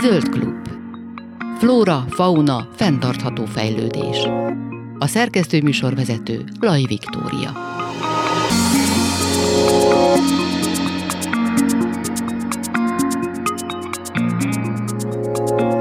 [0.00, 0.68] Zöld klub.
[1.58, 4.16] Flóra, fauna, fenntartható fejlődés.
[4.98, 7.52] A szerkesztő műsorvezető Laj Viktória.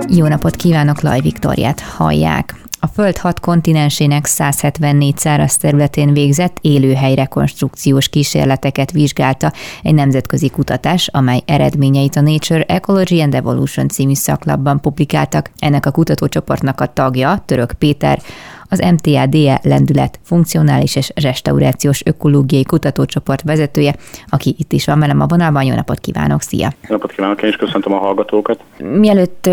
[0.10, 2.55] Jó napot kívánok, Laj Viktóriát hallják.
[2.86, 11.42] A Föld hat kontinensének 174 száraz területén végzett élőhelyrekonstrukciós kísérleteket vizsgálta egy nemzetközi kutatás, amely
[11.46, 15.52] eredményeit a Nature Ecology and Evolution című szaklapban publikáltak.
[15.60, 18.22] Ennek a kutatócsoportnak a tagja, Török Péter,
[18.70, 23.96] az MTADE lendület funkcionális és restaurációs ökológiai kutatócsoport vezetője,
[24.28, 25.64] aki itt is van velem a vonalban.
[25.64, 26.70] Jó napot kívánok, szia!
[26.82, 28.60] Jó napot kívánok, én is köszöntöm a hallgatókat.
[28.78, 29.50] Mielőtt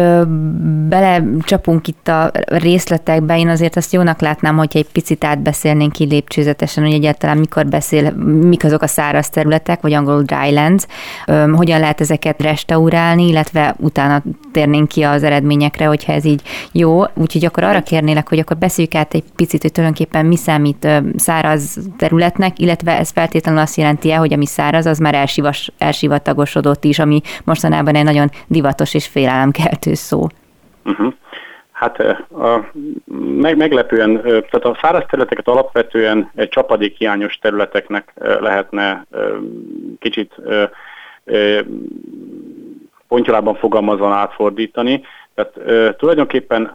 [0.88, 6.84] belecsapunk itt a részletekbe, én azért azt jónak látnám, hogyha egy picit átbeszélnénk ki lépcsőzetesen,
[6.84, 10.86] hogy egyáltalán mikor beszél, mik azok a száraz területek, vagy angolul drylands,
[11.52, 16.42] hogyan lehet ezeket restaurálni, illetve utána térnénk ki az eredményekre, hogyha ez így
[16.72, 17.02] jó.
[17.14, 21.78] Úgyhogy akkor arra kérnélek, hogy akkor beszéljük át egy picit, hogy tulajdonképpen mi számít száraz
[21.96, 26.98] területnek, illetve ez feltétlenül azt jelenti -e, hogy ami száraz, az már elsivas, elsivatagosodott is,
[26.98, 30.26] ami mostanában egy nagyon divatos és félelemkeltő szó.
[30.84, 31.12] Uh-huh.
[31.72, 32.70] Hát a,
[33.40, 39.06] meg, meglepően, tehát a száraz területeket alapvetően csapadékhiányos területeknek lehetne
[39.98, 40.34] kicsit
[43.08, 45.02] pontyolában fogalmazva átfordítani.
[45.34, 46.72] Tehát e, tulajdonképpen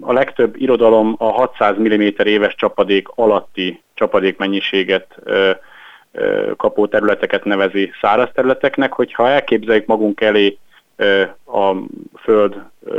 [0.00, 5.58] a legtöbb irodalom a 600 mm éves csapadék alatti csapadékmennyiséget e, e,
[6.56, 10.58] kapó területeket nevezi száraz területeknek, hogyha elképzeljük magunk elé
[10.96, 11.76] e, a
[12.22, 12.90] Föld e,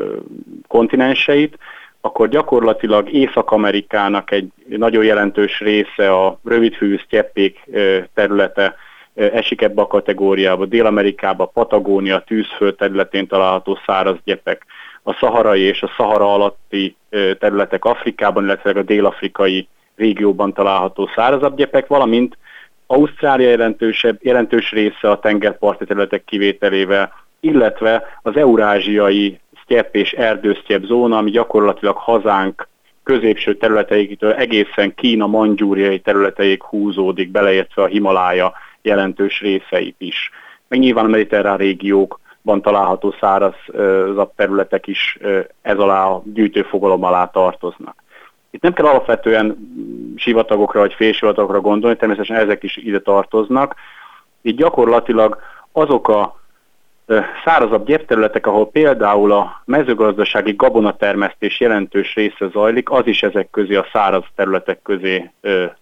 [0.68, 1.58] kontinenseit,
[2.02, 7.70] akkor gyakorlatilag Észak-Amerikának egy nagyon jelentős része a rövidfű sztyeppék
[8.14, 8.76] területe
[9.14, 10.66] esik ebbe a kategóriába.
[10.66, 14.66] Dél-Amerikába, Patagónia, tűzföld területén található száraz gyepek,
[15.04, 16.96] a szaharai és a szahara alatti
[17.40, 22.38] területek Afrikában, illetve a dél-afrikai régióban található szárazabb gyepek, valamint
[22.88, 31.18] Ausztrália jelentősebb, jelentős része a tengerparti területek kivételével, illetve az eurázsiai sztyepp és erdősztyepp zóna,
[31.18, 32.68] ami gyakorlatilag hazánk
[33.04, 40.32] középső területeitől egészen Kína mangyúriai területeig húzódik, beleértve a Himalája jelentős részeit is.
[40.68, 41.58] Meg nyilván a mediterrán
[42.44, 45.18] régiókban található szárazabb területek is
[45.62, 47.96] ez alá a gyűjtőfogalom alá tartoznak.
[48.52, 49.58] Itt nem kell alapvetően
[50.16, 53.76] sivatagokra vagy félsivatagokra gondolni, természetesen ezek is ide tartoznak.
[54.42, 55.38] Itt gyakorlatilag
[55.72, 56.42] azok a
[57.46, 63.88] szárazabb gyepterületek, ahol például a mezőgazdasági gabonatermesztés jelentős része zajlik, az is ezek közé, a
[63.94, 65.32] száraz területek közé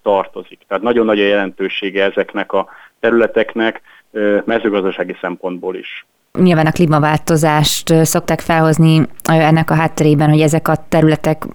[0.03, 0.59] tartozik.
[0.67, 2.67] Tehát nagyon nagy a jelentősége ezeknek a
[2.99, 3.81] területeknek
[4.45, 6.05] mezőgazdasági szempontból is.
[6.39, 11.47] Nyilván a klímaváltozást szokták felhozni ennek a hátterében, hogy ezek a területek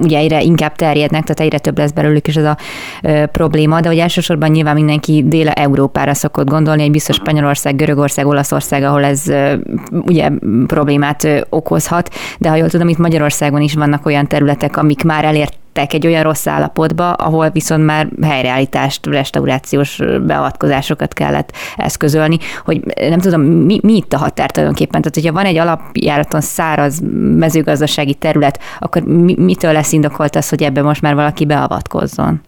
[0.00, 2.56] ugye egyre inkább terjednek, tehát egyre több lesz belőlük is ez a
[3.02, 8.82] ö, probléma, de hogy elsősorban nyilván mindenki Dél-Európára szokott gondolni, egy biztos Spanyolország, Görögország, Olaszország,
[8.82, 9.54] ahol ez ö,
[9.90, 10.30] ugye
[10.66, 15.24] problémát ö, okozhat, de ha jól tudom, itt Magyarországon is vannak olyan területek, amik már
[15.24, 23.18] elért egy olyan rossz állapotba, ahol viszont már helyreállítást, restaurációs beavatkozásokat kellett eszközölni, hogy nem
[23.18, 25.00] tudom, mi, mi itt a határ tulajdonképpen?
[25.00, 27.00] Tehát, hogyha van egy alapjáraton száraz
[27.36, 32.40] mezőgazdasági terület, akkor mi, mitől lesz indokolt az, hogy ebbe most már valaki beavatkozzon?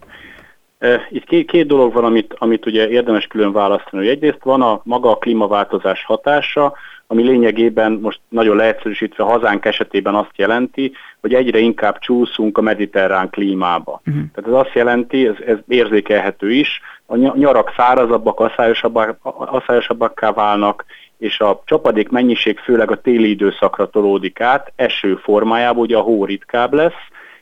[1.09, 4.07] Itt két, két dolog van, amit, amit ugye érdemes külön választani.
[4.07, 6.73] Egyrészt van a maga a klímaváltozás hatása,
[7.07, 13.29] ami lényegében most nagyon leegyszerűsítve hazánk esetében azt jelenti, hogy egyre inkább csúszunk a mediterrán
[13.29, 14.01] klímába.
[14.05, 14.23] Uh-huh.
[14.33, 20.85] Tehát ez azt jelenti, ez, ez érzékelhető is, a nyarak szárazabbak, asszajosabbak, asszajosabbakká válnak,
[21.17, 26.25] és a csapadék mennyiség főleg a téli időszakra tolódik át, eső formájában, ugye a hó
[26.25, 26.93] ritkább lesz,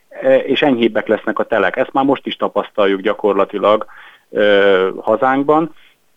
[0.10, 1.76] e, és enyhébbek lesznek a telek.
[1.76, 3.86] Ezt már most is tapasztaljuk gyakorlatilag
[4.32, 5.74] ö, hazánkban.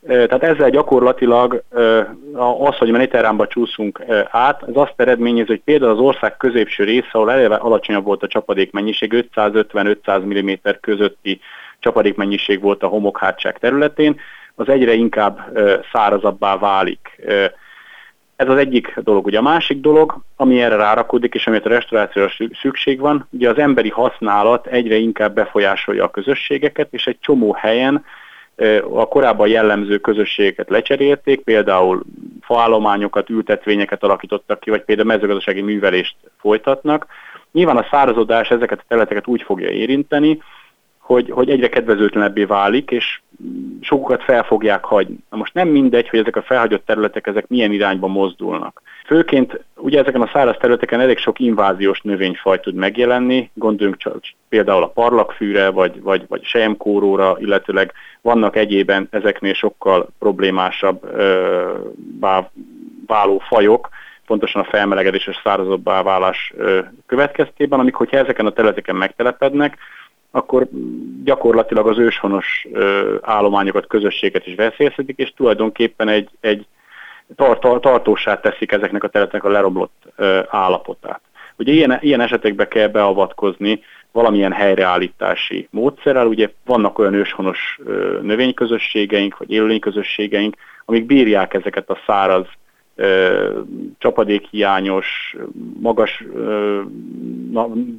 [0.07, 1.63] Tehát ezzel gyakorlatilag
[2.59, 7.33] az, hogy mediterránba csúszunk át, ez azt eredményez, hogy például az ország középső része, ahol
[7.33, 11.41] eleve alacsonyabb volt a csapadékmennyiség, 550-500 mm közötti
[11.79, 14.21] csapadékmennyiség volt a homokhátság területén,
[14.55, 15.59] az egyre inkább
[15.93, 17.23] szárazabbá válik.
[18.37, 19.27] Ez az egyik dolog.
[19.27, 22.31] Ugye a másik dolog, ami erre rárakodik, és amit a restaurációra
[22.61, 28.05] szükség van, ugye az emberi használat egyre inkább befolyásolja a közösségeket, és egy csomó helyen
[28.93, 32.03] a korábban jellemző közösségeket lecserélték, például
[32.41, 37.07] faállományokat, ültetvényeket alakítottak ki, vagy például mezőgazdasági művelést folytatnak.
[37.53, 40.43] Nyilván a szárazodás ezeket a területeket úgy fogja érinteni,
[41.07, 43.21] hogy, hogy egyre kedvezőtlenebbé válik, és
[43.81, 45.17] sokukat fel fogják hagyni.
[45.31, 48.83] Na most nem mindegy, hogy ezek a felhagyott területek ezek milyen irányba mozdulnak.
[49.05, 54.19] Főként ugye ezeken a száraz területeken elég sok inváziós növényfaj tud megjelenni, gondoljunk csak
[54.49, 61.73] például a parlagfűre, vagy, vagy, vagy sejemkóróra, illetőleg vannak egyében ezeknél sokkal problémásabb ö,
[63.07, 63.89] váló fajok,
[64.27, 66.53] pontosan a felmelegedés és szárazabbá válás
[67.07, 69.79] következtében, amik, hogyha ezeken a területeken megtelepednek,
[70.31, 70.69] akkor
[71.25, 72.67] gyakorlatilag az őshonos
[73.21, 76.67] állományokat, közösséget is veszélyeztetik, és tulajdonképpen egy, egy
[77.37, 80.05] tart, tartósá teszik ezeknek a területeknek a leromlott
[80.49, 81.21] állapotát.
[81.59, 83.83] Ugye ilyen, ilyen esetekbe kell beavatkozni
[84.13, 87.79] valamilyen helyreállítási módszerrel, ugye vannak olyan őshonos
[88.23, 92.47] növényközösségeink, vagy élőlényközösségeink, amik bírják ezeket a száraz,
[93.99, 95.37] csapadékhiányos,
[95.81, 96.25] magas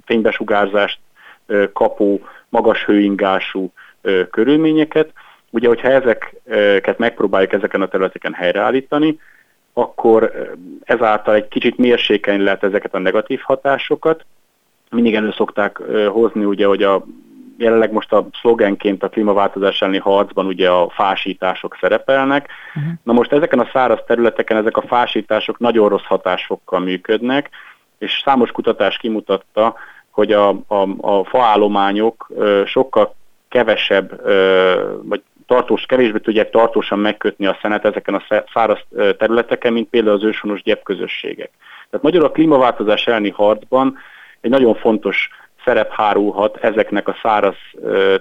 [0.05, 0.99] fénybesugárzást
[1.73, 3.73] kapó, magas hőingású
[4.31, 5.13] körülményeket.
[5.49, 9.19] Ugye, hogyha ezeket megpróbáljuk ezeken a területeken helyreállítani,
[9.73, 10.51] akkor
[10.83, 14.25] ezáltal egy kicsit mérsékelni lehet ezeket a negatív hatásokat.
[14.89, 15.77] Mindig elő szokták
[16.07, 17.05] hozni, ugye, hogy a
[17.57, 22.49] jelenleg most a szlogenként a klímaváltozás elleni harcban ugye a fásítások szerepelnek.
[22.75, 22.91] Uh-huh.
[23.03, 27.49] Na most ezeken a száraz területeken ezek a fásítások nagyon rossz hatásfokkal működnek,
[27.97, 29.75] és számos kutatás kimutatta,
[30.17, 32.31] hogy a, a, a faállományok
[32.65, 33.15] sokkal
[33.49, 34.21] kevesebb,
[35.03, 38.23] vagy tartós, kevésbé tudják tartósan megkötni a szenet ezeken a
[38.53, 38.79] száraz
[39.17, 41.49] területeken, mint például az őshonos gyepközösségek.
[41.89, 43.97] Tehát magyarul a klímaváltozás elleni harcban
[44.41, 45.29] egy nagyon fontos
[45.65, 47.55] szerep hárulhat ezeknek a száraz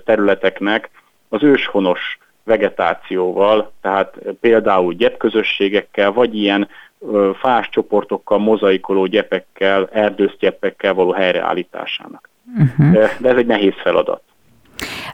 [0.04, 0.90] területeknek
[1.28, 6.68] az őshonos vegetációval, tehát például gyepközösségekkel, vagy ilyen
[7.40, 12.28] fás csoportokkal, mozaikoló gyepekkel, erdősztyepekkel való helyreállításának.
[12.58, 12.92] Uh-huh.
[12.92, 14.22] De, de ez egy nehéz feladat.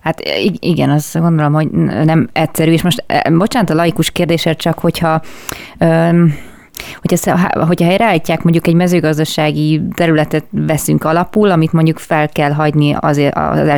[0.02, 0.20] Hát
[0.58, 1.70] igen, azt gondolom, hogy
[2.04, 5.22] nem egyszerű, és most bocsánat a laikus kérdésért, csak hogyha
[5.78, 6.34] öm,
[7.00, 13.36] Hogyha, hogyha helyreállítják mondjuk egy mezőgazdasági területet veszünk alapul, amit mondjuk fel kell hagyni azért
[13.36, 13.68] az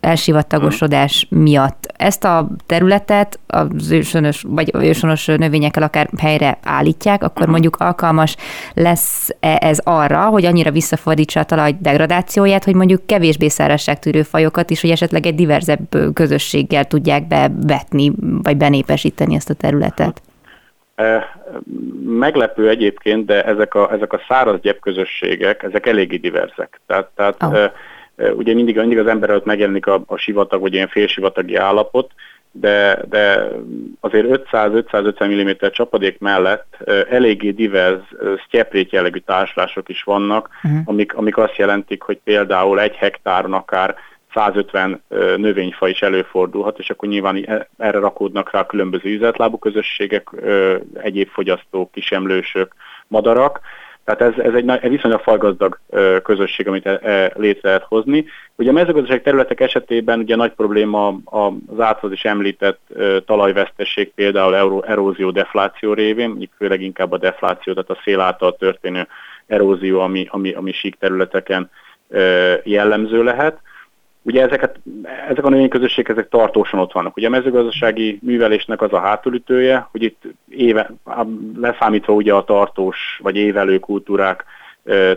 [0.00, 1.92] elsivatagosodás miatt.
[1.96, 8.36] Ezt a területet az ősönös, vagy ősönös növényekkel akár helyre állítják, akkor mondjuk alkalmas
[8.74, 14.80] lesz ez arra, hogy annyira visszafordítsa a talaj degradációját, hogy mondjuk kevésbé szárazságtűrő fajokat is,
[14.80, 18.12] hogy esetleg egy diverzebb közösséggel tudják bevetni,
[18.42, 20.22] vagy benépesíteni ezt a területet.
[22.04, 26.80] Meglepő egyébként, de ezek a, ezek a száraz gyepközösségek, ezek eléggé diverzek.
[26.86, 28.36] Tehát, tehát oh.
[28.36, 32.10] ugye mindig, mindig az ember előtt megjelenik a, a sivatag, vagy ilyen félsivatagi állapot,
[32.52, 33.48] de, de
[34.00, 36.76] azért 500-550 mm csapadék mellett
[37.10, 38.02] eléggé divers
[38.46, 40.80] sztyeprét jellegű társulások is vannak, uh-huh.
[40.84, 43.96] amik, amik azt jelentik, hogy például egy hektáron akár
[44.34, 45.02] 150
[45.36, 50.28] növényfaj is előfordulhat, és akkor nyilván erre rakódnak rá különböző üzletlábú közösségek,
[50.94, 52.74] egyéb fogyasztók, kisemlősök,
[53.06, 53.60] madarak.
[54.04, 55.78] Tehát ez, ez egy, egy viszonylag falgazdag
[56.22, 58.24] közösség, amit e, e, létre lehet hozni.
[58.56, 61.20] Ugye a mezőgazdaság területek esetében ugye nagy probléma
[61.66, 62.80] az általad is említett
[63.26, 69.06] talajvesztesség, például erózió, defláció révén, főleg inkább a defláció, tehát a szél által történő
[69.46, 71.70] erózió, ami, ami, ami sík területeken
[72.62, 73.58] jellemző lehet.
[74.22, 74.80] Ugye ezeket,
[75.28, 77.16] ezek a növényközösségek ezek tartósan ott vannak.
[77.16, 80.90] Ugye a mezőgazdasági művelésnek az a hátulütője, hogy itt éve,
[81.56, 84.44] leszámítva ugye a tartós vagy évelő kultúrák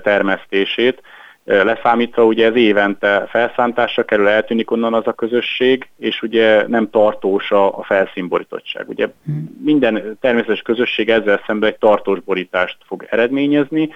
[0.03, 1.01] termesztését,
[1.45, 7.51] leszámítva ugye ez évente felszántásra kerül, eltűnik onnan az a közösség, és ugye nem tartós
[7.51, 8.89] a, a felszínborítottság.
[8.89, 9.57] Ugye hmm.
[9.63, 13.89] minden természetes közösség ezzel szemben egy tartós borítást fog eredményezni.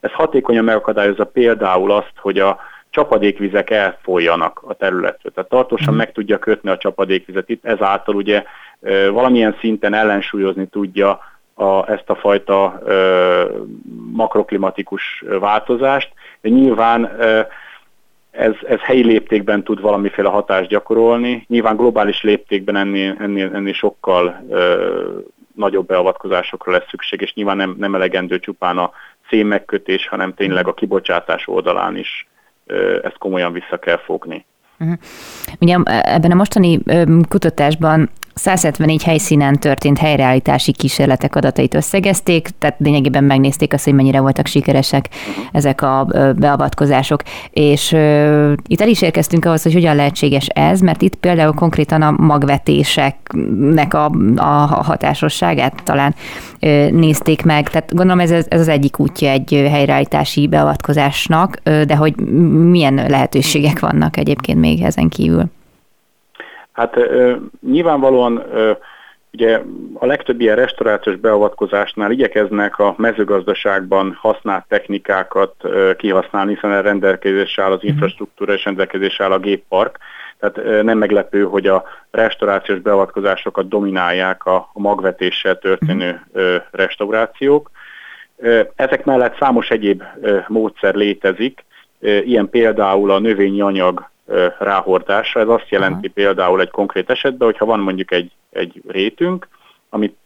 [0.00, 2.60] Ez hatékonyan megakadályozza például azt, hogy a
[2.94, 5.32] csapadékvizek elfolyjanak a területről.
[5.32, 5.96] Tehát tartósan mhm.
[5.96, 8.44] meg tudja kötni a csapadékvizet itt, ezáltal ugye
[9.10, 11.20] valamilyen szinten ellensúlyozni tudja
[11.54, 13.44] a, ezt a fajta ö,
[14.12, 17.40] makroklimatikus változást, de nyilván ö,
[18.30, 24.44] ez, ez helyi léptékben tud valamiféle hatást gyakorolni, nyilván globális léptékben ennél, ennél, ennél sokkal
[24.48, 24.98] ö,
[25.54, 28.90] nagyobb beavatkozásokra lesz szükség, és nyilván nem, nem elegendő csupán a
[29.28, 32.26] szén megkötés, hanem tényleg a kibocsátás oldalán is
[33.02, 34.44] ezt komolyan vissza kell fogni.
[34.78, 34.98] Uh-huh.
[35.60, 36.80] Ugye ebben a mostani
[37.28, 44.46] kutatásban 174 helyszínen történt helyreállítási kísérletek adatait összegezték, tehát lényegében megnézték azt, hogy mennyire voltak
[44.46, 45.08] sikeresek
[45.52, 47.22] ezek a beavatkozások.
[47.50, 52.02] És uh, itt el is érkeztünk ahhoz, hogy hogyan lehetséges ez, mert itt például konkrétan
[52.02, 56.14] a magvetéseknek a, a hatásosságát talán
[56.90, 57.70] nézték meg.
[57.70, 62.16] Tehát gondolom ez, ez az egyik útja egy helyreállítási beavatkozásnak, de hogy
[62.70, 65.50] milyen lehetőségek vannak egyébként még ezen kívül?
[66.74, 66.96] Hát
[67.60, 68.42] nyilvánvalóan
[69.34, 69.60] ugye
[69.94, 75.54] a legtöbb ilyen restaurációs beavatkozásnál igyekeznek a mezőgazdaságban használt technikákat
[75.96, 77.86] kihasználni, hiszen a rendelkezésre áll az mhm.
[77.86, 79.98] infrastruktúra és rendelkezésre áll a géppark.
[80.38, 86.42] Tehát nem meglepő, hogy a restaurációs beavatkozásokat dominálják a magvetéssel történő mhm.
[86.70, 87.70] restaurációk.
[88.74, 90.02] Ezek mellett számos egyéb
[90.48, 91.64] módszer létezik,
[92.00, 94.12] ilyen például a növényi anyag
[94.58, 95.40] ráhordásra.
[95.40, 96.14] Ez azt jelenti Aha.
[96.14, 99.48] például egy konkrét esetben, hogyha van mondjuk egy, egy rétünk,
[99.88, 100.16] amit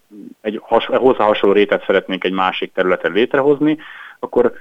[0.40, 3.78] egy has, hozzá hasonló rétet szeretnénk egy másik területen létrehozni,
[4.18, 4.52] akkor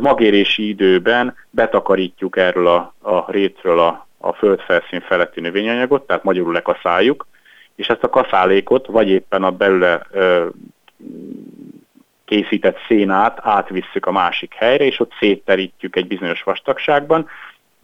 [0.00, 7.26] magérési időben betakarítjuk erről a, a rétről a, a földfelszín feletti növényanyagot, tehát magyarul lekaszáljuk,
[7.74, 10.46] és ezt a kaszálékot, vagy éppen a belőle ö,
[12.24, 17.28] készített szénát átvisszük a másik helyre, és ott szétterítjük egy bizonyos vastagságban,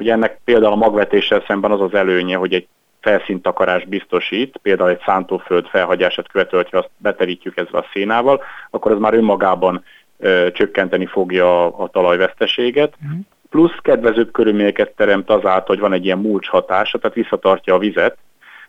[0.02, 2.66] Ugye ennek például a magvetéssel szemben az az előnye, hogy egy
[3.00, 8.98] felszíntakarás biztosít, például egy szántóföld felhagyását követően, ha azt beterítjük ezzel a szénával, akkor ez
[8.98, 9.84] már önmagában
[10.18, 12.94] ö, csökkenteni fogja a, a talajveszteséget.
[13.04, 13.18] Uh-huh.
[13.50, 18.16] Plusz kedvezőbb körülményeket teremt azáltal, hogy van egy ilyen mulcs hatása, tehát visszatartja a vizet,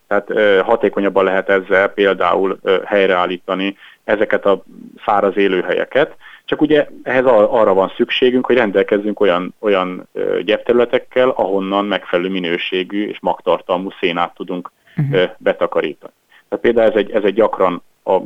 [0.08, 4.63] tehát ö, hatékonyabban lehet ezzel például ö, helyreállítani ezeket a
[5.06, 10.08] száraz élőhelyeket, csak ugye ehhez arra van szükségünk, hogy rendelkezzünk olyan, olyan
[10.42, 15.30] gyepterületekkel, ahonnan megfelelő minőségű és magtartalmú szénát tudunk uh-huh.
[15.38, 16.14] betakarítani.
[16.50, 17.84] Tehát például ez egy, ez egy gyakran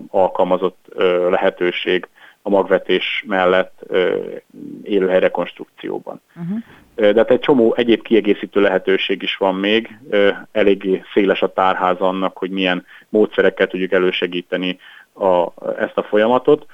[0.09, 0.85] alkalmazott
[1.29, 2.07] lehetőség
[2.41, 3.83] a magvetés mellett
[4.83, 6.21] élőhely rekonstrukcióban.
[6.35, 6.59] Uh-huh.
[6.95, 9.97] De hát egy csomó egyéb kiegészítő lehetőség is van még,
[10.51, 14.79] eléggé széles a tárház annak, hogy milyen módszerekkel tudjuk elősegíteni
[15.13, 15.47] a,
[15.79, 16.65] ezt a folyamatot.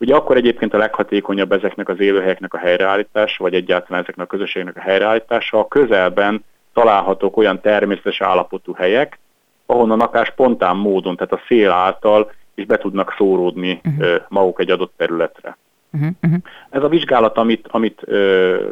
[0.00, 4.76] Ugye akkor egyébként a leghatékonyabb ezeknek az élőhelyeknek a helyreállítása, vagy egyáltalán ezeknek a közösségnek
[4.76, 9.18] a helyreállítása a közelben találhatók olyan természetes állapotú helyek,
[9.66, 14.22] ahonnan akár spontán módon, tehát a szél által is be tudnak szóródni uh-huh.
[14.28, 15.56] maguk egy adott területre.
[15.92, 16.10] Uh-huh.
[16.22, 16.40] Uh-huh.
[16.70, 18.70] Ez a vizsgálat, amit, amit ö,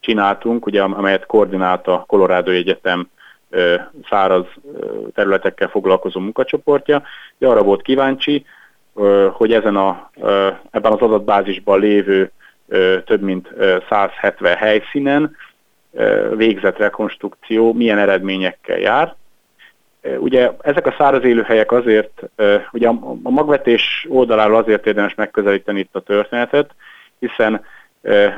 [0.00, 3.08] csináltunk, ugye, amelyet koordinált a Colorado Egyetem
[3.50, 3.74] ö,
[4.08, 4.46] száraz
[4.80, 7.02] ö, területekkel foglalkozó munkacsoportja,
[7.38, 8.44] de arra volt kíváncsi,
[9.32, 10.10] hogy ezen a,
[10.70, 12.30] ebben az adatbázisban lévő
[13.04, 13.48] több mint
[13.88, 15.36] 170 helyszínen
[16.36, 19.14] végzett rekonstrukció milyen eredményekkel jár.
[20.18, 22.22] Ugye ezek a száraz élőhelyek azért,
[22.72, 26.70] ugye a magvetés oldaláról azért érdemes megközelíteni itt a történetet,
[27.18, 27.64] hiszen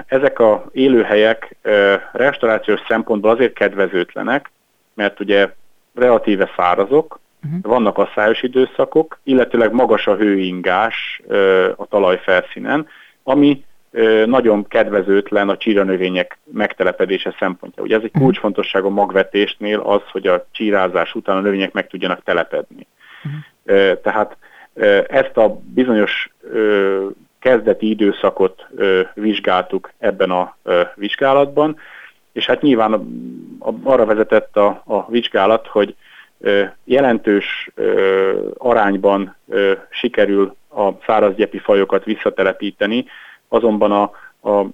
[0.06, 1.56] ezek a élőhelyek
[2.12, 4.50] restaurációs szempontból azért kedvezőtlenek,
[4.94, 5.48] mert ugye
[5.94, 7.72] relatíve szárazok, Uh-huh.
[7.72, 11.22] Vannak a szájos időszakok, illetőleg magas a hőingás
[11.76, 12.86] a talajfelszínen,
[13.22, 13.64] ami
[14.26, 17.82] nagyon kedvezőtlen a csíranövények megtelepedése szempontja.
[17.82, 18.22] Ugye ez egy mhm.
[18.22, 22.86] kulcsfontosságú magvetésnél az, hogy a csírázás után a növények meg tudjanak telepedni.
[23.24, 24.00] Uh-huh.
[24.02, 24.36] Tehát
[25.08, 26.30] ezt a bizonyos
[27.38, 28.66] kezdeti időszakot
[29.14, 30.56] vizsgáltuk ebben a
[30.94, 31.76] vizsgálatban,
[32.32, 33.08] és hát nyilván
[33.82, 35.94] arra vezetett a, a vizsgálat, hogy
[36.84, 37.70] jelentős
[38.56, 39.36] arányban
[39.90, 43.04] sikerül a szárazgyepi fajokat visszatelepíteni,
[43.48, 44.02] azonban a,
[44.50, 44.66] a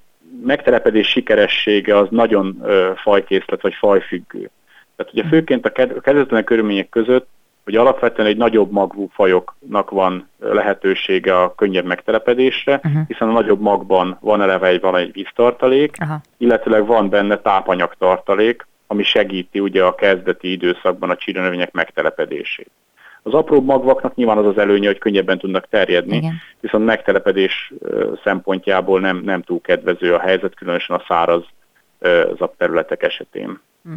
[0.44, 2.66] megtelepedés sikeressége az nagyon
[2.96, 4.50] fajkészlet vagy fajfüggő.
[4.96, 7.28] Tehát ugye főként a kedvezőtlen körülmények között,
[7.64, 13.02] hogy alapvetően egy nagyobb magvú fajoknak van lehetősége a könnyebb megtelepedésre, uh-huh.
[13.06, 16.16] hiszen a nagyobb magban van eleve egy, van egy víztartalék, uh-huh.
[16.36, 22.70] illetőleg van benne tápanyagtartalék, ami segíti ugye a kezdeti időszakban a csíranövények megtelepedését.
[23.22, 26.40] Az apró magvaknak nyilván az az előnye, hogy könnyebben tudnak terjedni, Igen.
[26.60, 27.72] viszont megtelepedés
[28.24, 31.44] szempontjából nem, nem túl kedvező a helyzet, különösen a száraz
[32.56, 33.60] területek esetén.
[33.84, 33.92] Hm.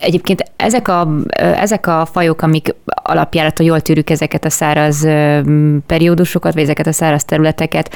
[0.00, 5.06] Egyébként ezek a, ezek a fajok, amik alapjára, ha jól tűrjük ezeket a száraz
[5.86, 7.94] periódusokat, vagy ezeket a száraz területeket,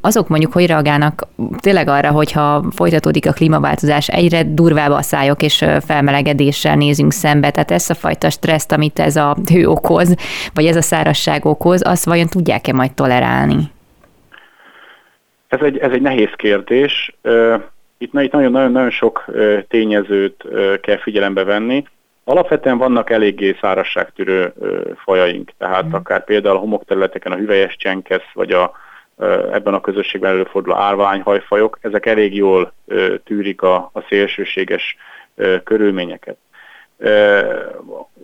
[0.00, 1.28] azok mondjuk hogy reagálnak
[1.60, 7.70] tényleg arra, hogyha folytatódik a klímaváltozás, egyre durvább a szájok és felmelegedéssel nézünk szembe, tehát
[7.70, 10.14] ezt a fajta stresszt, amit ez a hő okoz,
[10.54, 13.70] vagy ez a szárazság okoz, azt vajon tudják-e majd tolerálni?
[15.48, 17.16] Ez egy, ez egy nehéz kérdés.
[17.98, 19.24] Itt, itt nagyon-nagyon sok
[19.68, 20.44] tényezőt
[20.80, 21.84] kell figyelembe venni.
[22.24, 24.52] Alapvetően vannak eléggé szárazságtűrő
[25.04, 25.92] fajaink, tehát mm.
[25.92, 28.72] akár például a homokterületeken a hüvelyes csenkesz, vagy a,
[29.52, 32.72] ebben a közösségben előforduló árványhajfajok, ezek elég jól
[33.24, 34.96] tűrik a, a szélsőséges
[35.64, 36.36] körülményeket.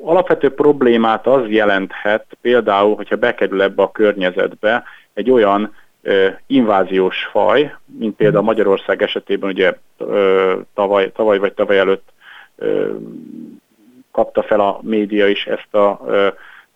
[0.05, 4.83] Alapvető problémát az jelenthet például, hogyha bekerül ebbe a környezetbe
[5.15, 5.75] egy olyan
[6.47, 8.51] inváziós faj, mint például mhm.
[8.51, 9.79] Magyarország esetében ugye
[10.75, 12.13] tavaly, tavaly vagy tavaly előtt
[14.13, 16.01] kapta fel a média is ezt a,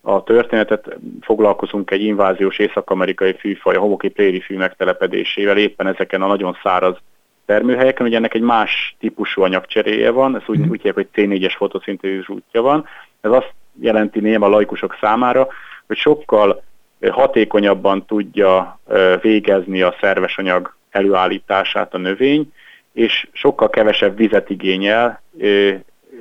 [0.01, 0.97] a történetet.
[1.21, 6.97] Foglalkozunk egy inváziós észak-amerikai fűfaj, a homoki préri fű megtelepedésével, éppen ezeken a nagyon száraz
[7.45, 10.69] termőhelyeken, ugye ennek egy más típusú anyagcseréje van, ez úgy, mm.
[10.69, 12.85] úgy hívják, hogy C4-es fotoszintézis útja van.
[13.21, 15.47] Ez azt jelenti néma laikusok számára,
[15.87, 16.63] hogy sokkal
[17.11, 18.79] hatékonyabban tudja
[19.21, 22.53] végezni a szerves anyag előállítását a növény,
[22.93, 25.21] és sokkal kevesebb vizet igényel,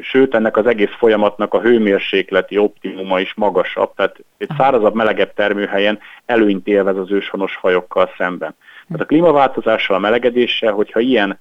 [0.01, 5.99] sőt ennek az egész folyamatnak a hőmérsékleti optimuma is magasabb, tehát egy szárazabb, melegebb termőhelyen
[6.27, 8.55] előnyt élvez az őshonos fajokkal szemben.
[8.87, 11.39] Tehát a klímaváltozással, a melegedéssel, hogyha ilyen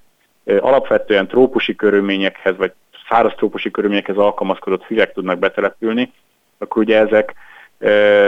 [0.60, 2.72] alapvetően trópusi körülményekhez, vagy
[3.10, 6.12] száraz trópusi körülményekhez alkalmazkodott füvek tudnak betelepülni,
[6.58, 7.34] akkor ugye ezek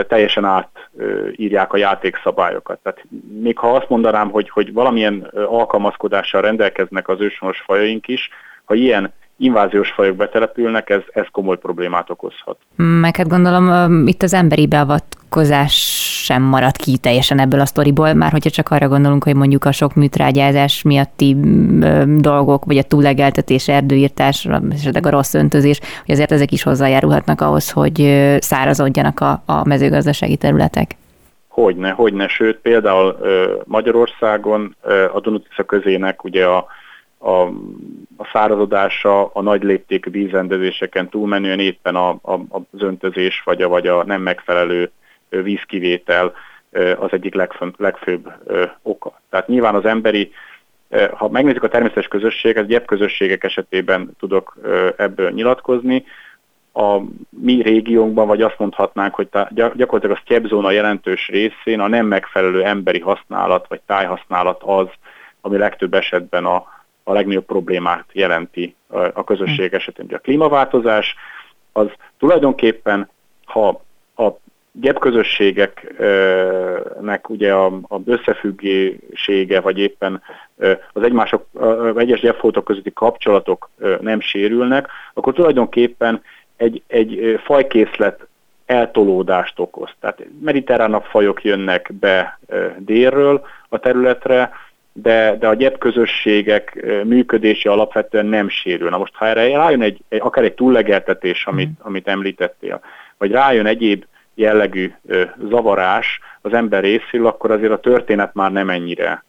[0.08, 2.78] teljesen átírják a játékszabályokat.
[2.82, 3.04] Tehát
[3.40, 8.28] még ha azt mondanám, hogy, hogy valamilyen alkalmazkodással rendelkeznek az őshonos fajaink is,
[8.64, 12.56] ha ilyen inváziós fajok betelepülnek, ez, ez komoly problémát okozhat.
[12.76, 18.30] Meg hát gondolom itt az emberi beavatkozás sem marad ki teljesen ebből a sztoriból, már
[18.30, 21.36] hogyha csak arra gondolunk, hogy mondjuk a sok műtrágyázás miatti
[22.06, 27.70] dolgok, vagy a túlegeltetés, erdőírtás, esetleg a rossz öntözés, hogy azért ezek is hozzájárulhatnak ahhoz,
[27.70, 27.94] hogy
[28.38, 30.96] szárazodjanak a, a mezőgazdasági területek.
[31.48, 33.16] Hogyne, hogyne, sőt például
[33.64, 34.76] Magyarországon
[35.12, 36.66] a Dunatisza közének ugye a
[37.22, 37.42] a,
[38.16, 43.86] a szárazodása, a nagy léptékű vízrendezéseken túlmenően éppen a, a, az öntözés vagy a, vagy
[43.86, 44.90] a nem megfelelő
[45.30, 46.32] vízkivétel
[46.96, 48.32] az egyik legfönt, legfőbb
[48.82, 49.20] oka.
[49.30, 50.32] Tehát nyilván az emberi,
[51.12, 54.56] ha megnézzük a természetes közösséget, gyep közösségek esetében tudok
[54.96, 56.04] ebből nyilatkozni,
[56.72, 62.64] a mi régiónkban, vagy azt mondhatnánk, hogy gyakorlatilag a sztyepzóna jelentős részén a nem megfelelő
[62.64, 64.88] emberi használat, vagy tájhasználat az,
[65.40, 66.66] ami legtöbb esetben a,
[67.04, 68.74] a legnagyobb problémát jelenti
[69.12, 70.06] a közösség esetén.
[70.10, 71.14] A klímaváltozás
[71.72, 71.86] az
[72.18, 73.10] tulajdonképpen,
[73.44, 73.84] ha
[74.74, 80.22] a gyepközösségeknek ugye a, összefüggésége, vagy éppen
[80.92, 81.46] az egymások,
[81.96, 86.22] egyes gyepfoltok közötti kapcsolatok nem sérülnek, akkor tulajdonképpen
[86.56, 88.26] egy, egy fajkészlet
[88.66, 89.90] eltolódást okoz.
[90.00, 92.38] Tehát mediterránabb fajok jönnek be
[92.78, 94.50] délről a területre,
[94.92, 98.88] de, de a gyepközösségek működése alapvetően nem sérül.
[98.88, 101.82] Na most, ha erre rájön egy, egy akár egy túllegeltetés, amit, mm.
[101.82, 102.80] amit említettél,
[103.18, 104.92] vagy rájön egyéb jellegű
[105.48, 109.24] zavarás az ember részéről, akkor azért a történet már nem ennyire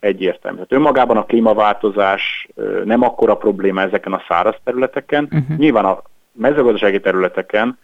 [0.00, 0.56] egyértelmű.
[0.56, 2.48] Tehát önmagában a klímaváltozás
[2.84, 5.24] nem akkora probléma ezeken a száraz területeken.
[5.24, 5.56] Uh-huh.
[5.56, 7.78] Nyilván a mezőgazdasági területeken,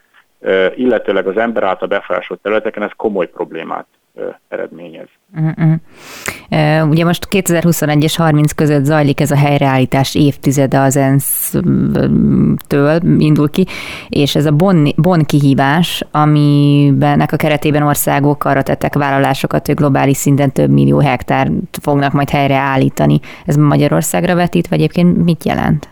[0.74, 3.86] illetőleg az ember által befolyásolt területeken ez komoly problémát
[4.48, 5.08] eredményez.
[5.36, 6.90] Uh-uh.
[6.90, 13.66] Ugye most 2021 és 30 között zajlik ez a helyreállítás évtizede az ENSZ-től indul ki,
[14.08, 20.16] és ez a Bonn, Bonn kihívás, amiben a keretében országok arra tettek vállalásokat, hogy globális
[20.16, 21.50] szinten több millió hektár
[21.82, 23.20] fognak majd helyreállítani.
[23.46, 25.88] Ez Magyarországra vetít, vagy egyébként mit jelent?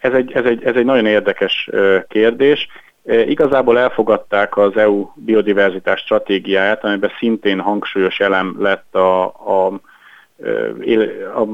[0.00, 1.70] Ez egy, ez egy, ez egy nagyon érdekes
[2.08, 2.68] kérdés.
[3.04, 9.66] Igazából elfogadták az EU biodiverzitás stratégiáját, amiben szintén hangsúlyos elem lett a, a,
[11.34, 11.48] a,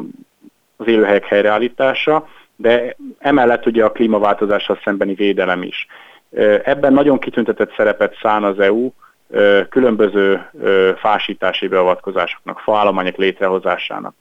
[0.77, 5.87] az élőhelyek helyreállítása, de emellett ugye a klímaváltozással szembeni védelem is.
[6.63, 8.91] Ebben nagyon kitüntetett szerepet szán az EU
[9.69, 10.51] különböző
[10.97, 14.15] fásítási beavatkozásoknak, faállományok létrehozásának.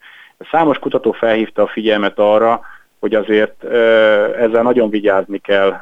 [0.51, 2.61] Számos kutató felhívta a figyelmet arra,
[2.99, 3.63] hogy azért
[4.35, 5.79] ezzel nagyon vigyázni kell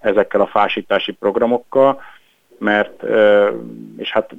[0.00, 2.02] ezekkel a fásítási programokkal,
[2.58, 3.02] mert,
[3.96, 4.30] és hát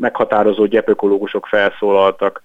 [0.00, 2.42] meghatározó gyepökológusok felszólaltak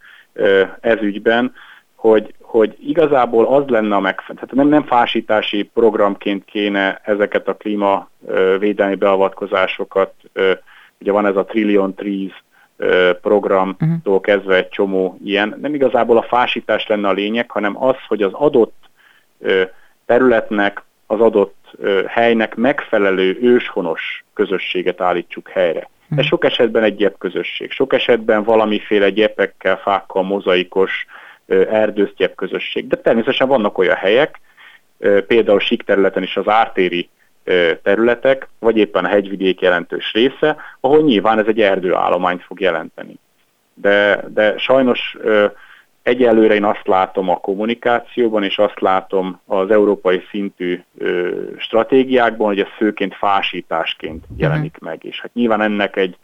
[0.79, 1.53] ez ügyben,
[1.95, 7.55] hogy, hogy igazából az lenne a megfelelő, tehát nem, nem fásítási programként kéne ezeket a
[7.55, 10.13] klímavédelmi beavatkozásokat,
[10.99, 12.43] ugye van ez a Trillion Trees
[13.21, 14.21] programtól uh-huh.
[14.21, 15.57] kezdve egy csomó ilyen.
[15.61, 18.75] Nem igazából a fásítás lenne a lényeg, hanem az, hogy az adott
[20.05, 21.55] területnek, az adott
[22.07, 25.89] helynek megfelelő őshonos közösséget állítsuk helyre.
[26.15, 31.05] Ez sok esetben egy gyep közösség, sok esetben valamiféle gyepekkel, fákkal, mozaikos
[31.69, 32.87] erdősztyebb közösség.
[32.87, 34.39] De természetesen vannak olyan helyek,
[35.27, 37.09] például sík területen is az ártéri
[37.83, 43.15] területek, vagy éppen a hegyvidék jelentős része, ahol nyilván ez egy erdőállományt fog jelenteni.
[43.73, 45.17] De, de sajnos
[46.03, 50.83] egyelőre én azt látom a kommunikációban, és azt látom az európai szintű
[51.57, 55.03] stratégiákban, hogy ez főként fásításként jelenik meg.
[55.03, 56.17] És hát nyilván ennek egy,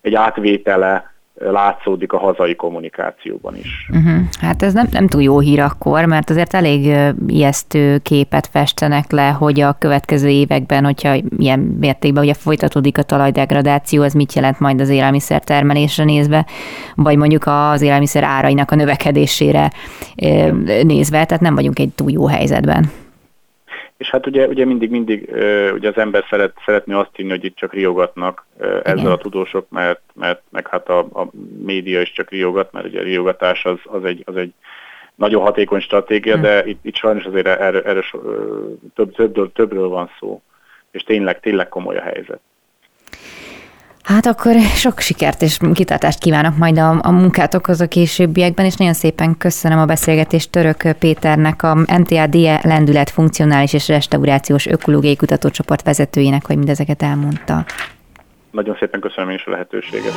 [0.00, 3.88] egy átvétele látszódik a hazai kommunikációban is.
[3.90, 4.20] Uh-huh.
[4.40, 6.94] Hát ez nem, nem túl jó hír akkor, mert azért elég
[7.26, 14.02] ijesztő képet festenek le, hogy a következő években, hogyha ilyen mértékben ugye folytatódik a talajdegradáció,
[14.02, 16.46] az mit jelent majd az élelmiszer termelésre nézve,
[16.94, 19.70] vagy mondjuk az élelmiszer árainak a növekedésére
[20.82, 22.90] nézve, tehát nem vagyunk egy túl jó helyzetben.
[23.96, 25.28] És hát ugye, ugye mindig, mindig
[25.72, 29.10] ugye az ember szeret, szeretné azt hinni, hogy itt csak riogatnak ezzel Igen.
[29.10, 31.28] a tudósok, mert, mert meg hát a, a
[31.64, 34.52] média is csak riogat, mert ugye a riogatás az, az, egy, az egy
[35.14, 36.42] nagyon hatékony stratégia, hmm.
[36.42, 38.04] de itt, itt sajnos azért erre, erre
[38.94, 40.42] több, többről, többről van szó,
[40.90, 42.40] és tényleg, tényleg komoly a helyzet.
[44.06, 48.94] Hát akkor sok sikert és kitartást kívánok majd a, a munkátokhoz a későbbiekben, és nagyon
[48.94, 56.46] szépen köszönöm a beszélgetést Török Péternek, a MTADE lendület funkcionális és restaurációs ökológiai kutatócsoport vezetőjének,
[56.46, 57.64] hogy mindezeket elmondta.
[58.50, 60.12] Nagyon szépen köszönöm én is a lehetőséget.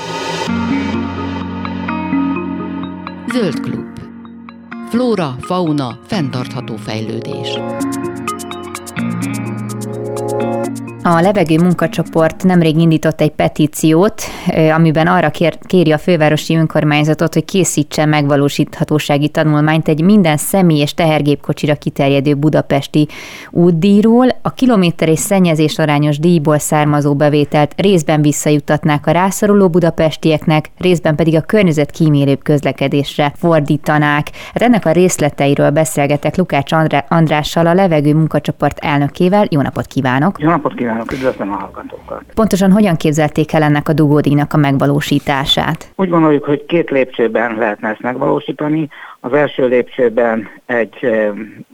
[3.31, 3.85] Zöld klub.
[4.89, 7.57] Flóra, fauna, fenntartható fejlődés.
[11.03, 14.21] A levegő munkacsoport nemrég indított egy petíciót,
[14.75, 20.93] amiben arra kér, kéri a fővárosi önkormányzatot, hogy készítse megvalósíthatósági tanulmányt egy minden személy és
[20.93, 23.07] tehergépkocsira kiterjedő budapesti
[23.51, 24.27] útdíjról.
[24.41, 31.35] A kilométer és szennyezés arányos díjból származó bevételt részben visszajutatnák a rászoruló budapestieknek, részben pedig
[31.35, 34.27] a környezet kímélőbb közlekedésre fordítanák.
[34.53, 36.71] Hát ennek a részleteiről beszélgetek Lukács
[37.07, 39.45] Andrással, a levegő munkacsoport elnökével.
[39.49, 40.39] Jó napot kívánok!
[40.39, 40.98] Jó napot kívánok!
[41.07, 42.23] Kívánok, üdvözlöm a hallgatókat.
[42.33, 45.91] Pontosan hogyan képzelték el ennek a dugódíjnak a megvalósítását?
[45.95, 48.89] Úgy gondoljuk, hogy két lépcsőben lehetne ezt megvalósítani.
[49.19, 51.07] Az első lépcsőben egy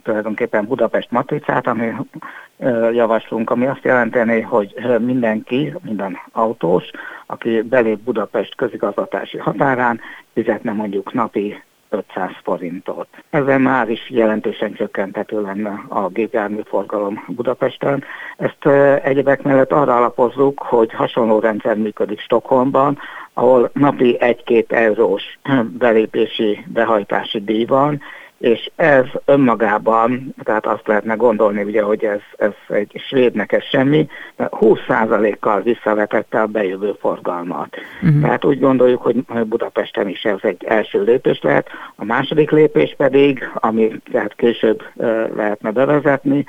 [0.02, 1.92] tulajdonképpen Budapest matricát, ami
[2.92, 6.84] javaslunk, ami azt jelenteni, hogy mindenki, minden autós,
[7.26, 10.00] aki belép Budapest közigazgatási határán,
[10.34, 11.62] fizetne mondjuk napi
[11.96, 13.08] 500 forintot.
[13.30, 18.04] Ezzel már is jelentősen csökkenthető lenne a gépjármű forgalom Budapesten.
[18.36, 18.66] Ezt
[19.02, 22.98] egyebek mellett arra alapozzuk, hogy hasonló rendszer működik Stockholmban,
[23.32, 25.38] ahol napi 1-2 eurós
[25.78, 28.00] belépési, behajtási díj van,
[28.38, 34.08] és ez önmagában, tehát azt lehetne gondolni, ugye, hogy ez, ez egy svédnek ez semmi,
[34.38, 37.76] 20%-kal visszavetette a bejövő forgalmat.
[38.02, 38.20] Uh-huh.
[38.20, 41.68] Tehát úgy gondoljuk, hogy Budapesten is ez egy első lépés lehet.
[41.96, 44.82] A második lépés pedig, ami tehát később
[45.34, 46.44] lehetne bevezetni,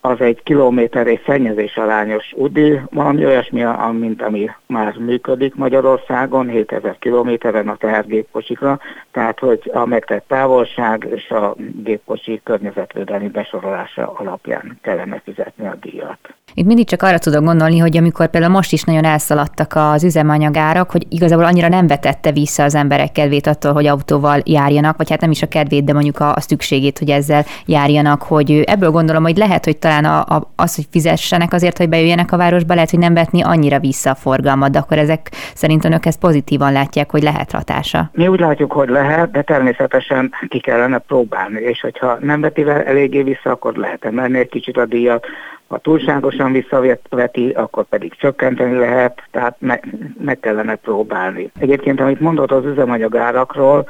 [0.00, 6.96] az egy kilométer és szennyezés arányos UDI, valami olyasmi, mint ami már működik Magyarországon, 7000
[6.98, 8.78] kilométeren a tehergépkocsikra,
[9.10, 16.18] tehát hogy a megtett távolság és a gépkocsi környezetvédelmi besorolása alapján kellene fizetni a díjat.
[16.54, 20.90] Itt mindig csak arra tudok gondolni, hogy amikor például most is nagyon elszaladtak az üzemanyagárak,
[20.90, 25.20] hogy igazából annyira nem vetette vissza az emberek kedvét attól, hogy autóval járjanak, vagy hát
[25.20, 29.22] nem is a kedvét, de mondjuk a, a szükségét, hogy ezzel járjanak, hogy ebből gondolom,
[29.22, 32.90] hogy lehet, hogy talán a, a, az, hogy fizessenek azért, hogy bejöjjenek a városba, lehet,
[32.90, 37.10] hogy nem vetni annyira vissza a forgalmat, de akkor ezek szerint önök ezt pozitívan látják,
[37.10, 38.10] hogy lehet hatása.
[38.12, 43.22] Mi úgy látjuk, hogy lehet, de természetesen ki kellene próbálni, és hogyha nem veti eléggé
[43.22, 45.26] vissza, akkor lehet emelni egy kicsit a díjat,
[45.68, 49.84] ha túlságosan visszaveti, akkor pedig csökkenteni lehet, tehát meg,
[50.24, 51.50] meg kellene próbálni.
[51.58, 53.86] Egyébként, amit mondott az üzemanyagárakról,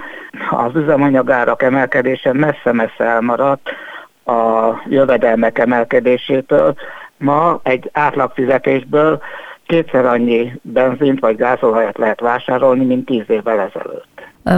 [0.50, 3.70] az üzemanyagárak emelkedése messze-messze elmaradt
[4.28, 6.74] a jövedelmek emelkedésétől.
[7.16, 9.20] Ma egy átlagfizetésből
[9.66, 14.06] kétszer annyi benzint vagy gázolajat lehet vásárolni, mint tíz évvel ezelőtt.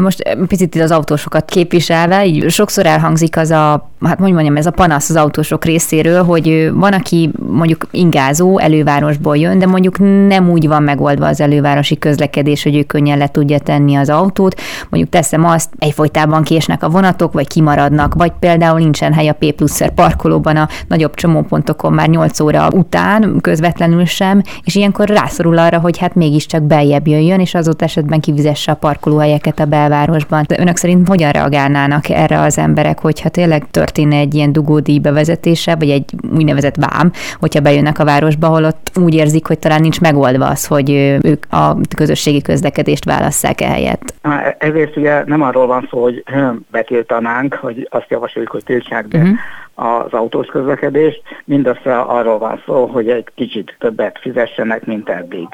[0.02, 4.70] Most picit az autósokat képviselve, így sokszor elhangzik az a, hát hogy mondjam, ez a
[4.70, 10.68] panasz az autósok részéről, hogy van, aki mondjuk ingázó, elővárosból jön, de mondjuk nem úgy
[10.68, 14.60] van megoldva az elővárosi közlekedés, hogy ő könnyen le tudja tenni az autót.
[14.88, 19.52] Mondjuk teszem azt, egyfolytában késnek a vonatok, vagy kimaradnak, vagy például nincsen hely a P
[19.52, 25.78] pluszer parkolóban a nagyobb csomópontokon már 8 óra után, közvetlenül sem, és ilyenkor rászorul arra,
[25.78, 30.44] hogy hát mégiscsak beljebb jöjjön, és azóta esetben kivizesse a parkolóhelyeket a be belvárosban.
[30.46, 35.76] De önök szerint hogyan reagálnának erre az emberek, hogyha tényleg történne egy ilyen dugódíj bevezetése,
[35.76, 40.00] vagy egy úgynevezett vám, hogyha bejönnek a városba, ahol ott úgy érzik, hogy talán nincs
[40.00, 40.90] megoldva az, hogy
[41.22, 44.14] ők a közösségi közlekedést válasszák ehelyett.
[44.58, 46.24] Ezért ugye nem arról van szó, hogy
[46.70, 49.36] betiltanánk, hogy azt javasoljuk, hogy tiltsák be uh-huh
[49.74, 55.48] az autós közlekedést, mindössze arról van szó, hogy egy kicsit többet fizessenek, mint eddig.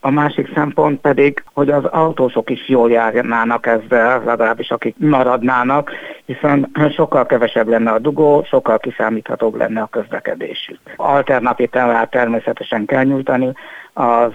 [0.00, 5.90] A másik szempont pedig, hogy az autósok is jól járnának ezzel, legalábbis akik maradnának,
[6.24, 10.78] hiszen sokkal kevesebb lenne a dugó, sokkal kiszámíthatóbb lenne a közlekedésük.
[10.96, 13.52] Alternatívát természetesen kell nyújtani,
[13.92, 14.32] az,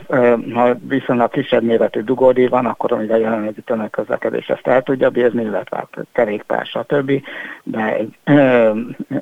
[0.54, 5.78] ha viszonylag kisebb méretű dugódíj van, akkor amivel jelenlegi tömegközlekedés ezt el tudja bírni, illetve
[5.78, 7.12] hát kerékpár, stb.
[7.64, 8.18] De egy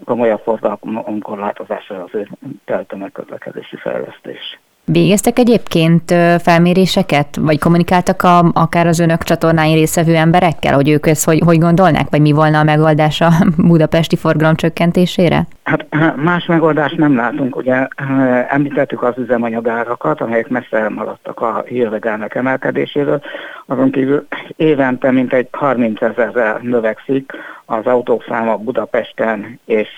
[0.05, 2.29] komolyabb forgalomkorlátozásra azért
[2.65, 4.59] kell tömegközlekedési fejlesztés.
[4.91, 11.25] Végeztek egyébként felméréseket, vagy kommunikáltak a, akár az önök csatornáin részvevő emberekkel, hogy ők ezt
[11.25, 15.47] hogy, hogy gondolnák, vagy mi volna a megoldás a budapesti forgalom csökkentésére?
[15.63, 17.55] Hát más megoldást nem látunk.
[17.55, 17.87] Ugye
[18.55, 23.21] említettük az üzemanyagárakat, amelyek messze elmaradtak a hírvegának emelkedéséről.
[23.65, 27.31] Azon kívül évente mintegy 30 ezerrel növekszik
[27.65, 29.89] az autók száma Budapesten és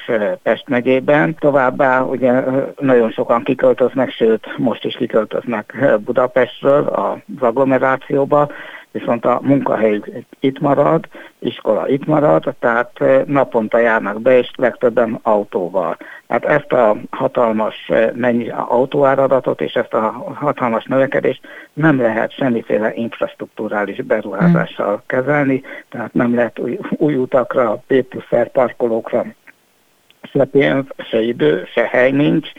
[0.44, 1.36] Pest megyében.
[1.40, 2.44] Továbbá ugye
[2.80, 8.50] nagyon sokan kiköltöznek, sőt most is kiköltöznek Budapestről az agglomerációba,
[8.94, 10.02] viszont a munkahely
[10.40, 11.08] itt marad,
[11.40, 15.98] iskola itt marad, tehát naponta járnak be, és legtöbben autóval.
[16.28, 21.42] Hát ezt a hatalmas mennyi autóáradatot és ezt a hatalmas növekedést
[21.74, 28.06] nem lehet semmiféle infrastruktúrális beruházással kezelni, tehát nem lehet új, új utakra, P
[28.52, 29.26] parkolókra
[30.22, 32.52] se pénz, se idő, se hely nincs,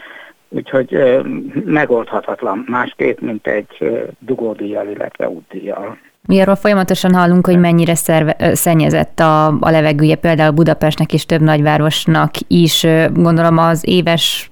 [0.49, 1.23] úgyhogy
[1.64, 5.99] megoldhatatlan másképp, mint egy dugódíjjal, illetve útdíjjal.
[6.29, 11.41] Mi arról folyamatosan hallunk, hogy mennyire szerve, szennyezett a, a levegője, például Budapestnek és több
[11.41, 12.87] nagyvárosnak is.
[13.13, 14.51] Gondolom az éves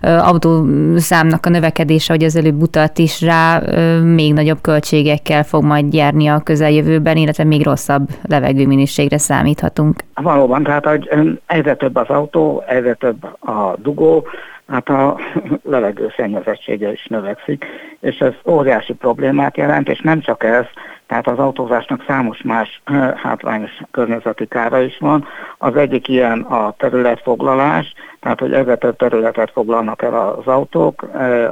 [0.00, 3.62] autószámnak a növekedése, hogy az előbb utalt is rá,
[4.02, 10.00] még nagyobb költségekkel fog majd járni a közeljövőben, illetve még rosszabb levegőminőségre számíthatunk.
[10.14, 11.08] Valóban, tehát hogy
[11.46, 14.26] egyre több az autó, egyre több a dugó,
[14.68, 15.18] hát a
[15.62, 17.64] levegő szennyezettsége is növekszik,
[18.00, 20.64] és ez óriási problémát jelent, és nem csak ez,
[21.06, 22.82] tehát az autózásnak számos más
[23.16, 25.26] hátrányos környezeti kára is van.
[25.58, 31.02] Az egyik ilyen a területfoglalás, tehát hogy egyre több területet foglalnak el az autók,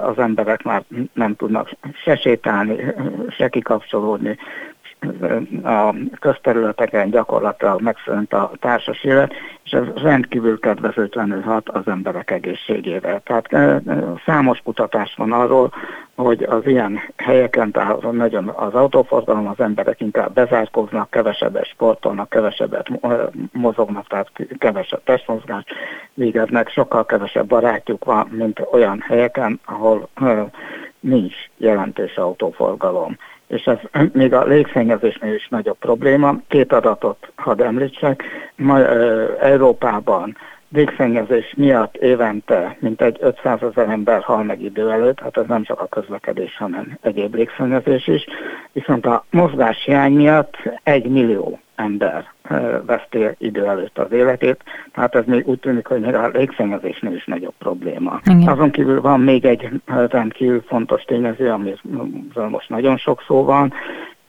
[0.02, 1.70] az emberek már nem tudnak
[2.04, 2.94] se sétálni,
[3.28, 4.36] se kikapcsolódni,
[5.62, 9.32] a közterületeken gyakorlatilag megszűnt a társas élet,
[9.64, 13.22] és ez rendkívül kedvezőtlenül hat az emberek egészségére.
[13.24, 13.48] Tehát
[14.24, 15.72] számos kutatás van arról,
[16.16, 22.88] hogy az ilyen helyeken, tehát nagyon az autóforgalom, az emberek inkább bezárkoznak, kevesebbet sportolnak, kevesebbet
[23.52, 25.68] mozognak, tehát kevesebb testmozgást
[26.14, 30.08] végeznek, sokkal kevesebb barátjuk van, mint olyan helyeken, ahol
[31.00, 33.16] nincs jelentős autóforgalom
[33.50, 33.78] és ez
[34.12, 36.34] még a légszennyezésnél is nagyobb probléma.
[36.48, 38.22] Két adatot hadd említsek.
[38.56, 38.86] Ma
[39.40, 40.36] Európában
[40.72, 45.80] légszennyezés miatt évente mintegy 500 ezer ember hal meg idő előtt, hát ez nem csak
[45.80, 48.26] a közlekedés, hanem egyéb légszennyezés is,
[48.72, 52.24] viszont a mozgás hiány miatt egy millió ember
[52.87, 57.24] veszti idő előtt az életét, tehát ez még úgy tűnik, hogy még a légszennyezésnél is
[57.24, 58.20] nagyobb probléma.
[58.24, 58.48] Igen.
[58.48, 63.72] Azon kívül van még egy rendkívül fontos tényező, amiről most nagyon sok szó van,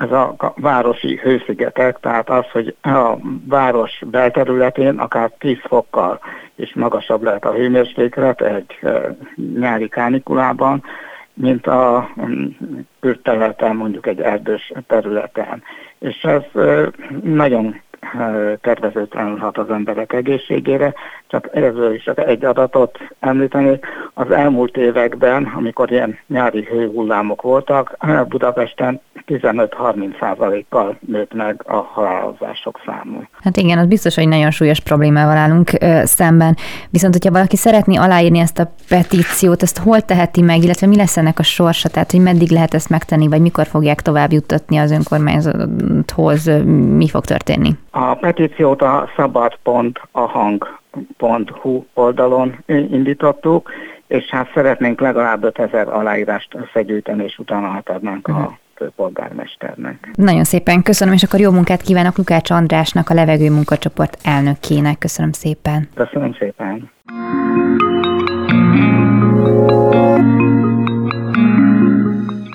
[0.01, 3.15] ez a városi hőszigetek, tehát az, hogy a
[3.47, 6.19] város belterületén akár 10 fokkal
[6.55, 8.79] is magasabb lehet a hőmérséklet egy
[9.55, 10.83] nyári kánikulában,
[11.33, 12.09] mint a
[12.99, 15.63] külterületen, mondjuk egy erdős területen.
[15.99, 16.61] És ez
[17.23, 17.81] nagyon
[18.61, 20.93] tervezőtlenül hat az emberek egészségére.
[21.27, 23.79] Csak erről is egy adatot említeni.
[24.13, 32.79] Az elmúlt években, amikor ilyen nyári hőhullámok voltak, Budapesten 15-30 százalékkal nőtt meg a halálozások
[32.85, 33.19] száma.
[33.41, 36.55] Hát igen, az biztos, hogy nagyon súlyos problémával állunk ö, szemben.
[36.89, 41.17] Viszont, hogyha valaki szeretné aláírni ezt a petíciót, ezt hol teheti meg, illetve mi lesz
[41.17, 44.91] ennek a sorsa, tehát hogy meddig lehet ezt megtenni, vagy mikor fogják tovább juttatni az
[44.91, 46.45] önkormányzathoz,
[46.95, 47.75] mi fog történni?
[47.91, 49.75] A petíciót a szabad.ahang.hu
[51.93, 53.71] oldalon indítottuk,
[54.07, 58.43] és hát szeretnénk legalább 5000 aláírást összegyűjteni, és utána átadnánk uh-huh.
[58.43, 58.53] a mhm.
[58.75, 60.09] főpolgármesternek.
[60.15, 64.97] Nagyon szépen köszönöm, és akkor jó munkát kívánok Lukács Andrásnak, a levegő munkacsoport elnökének.
[64.97, 65.89] Köszönöm szépen.
[65.95, 66.89] Köszönöm szépen.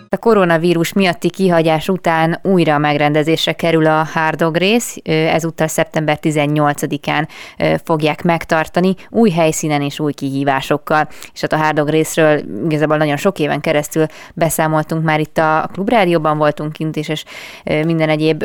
[0.08, 7.28] A koronavírus miatti kihagyás után újra megrendezésre kerül a Hárdog rész, ezúttal szeptember 18-án
[7.84, 11.08] fogják megtartani, új helyszínen és új kihívásokkal.
[11.32, 16.38] És hát a Hárdog részről igazából nagyon sok éven keresztül beszámoltunk már itt a Klubrádióban
[16.38, 17.24] voltunk kint is, és
[17.64, 18.44] minden egyéb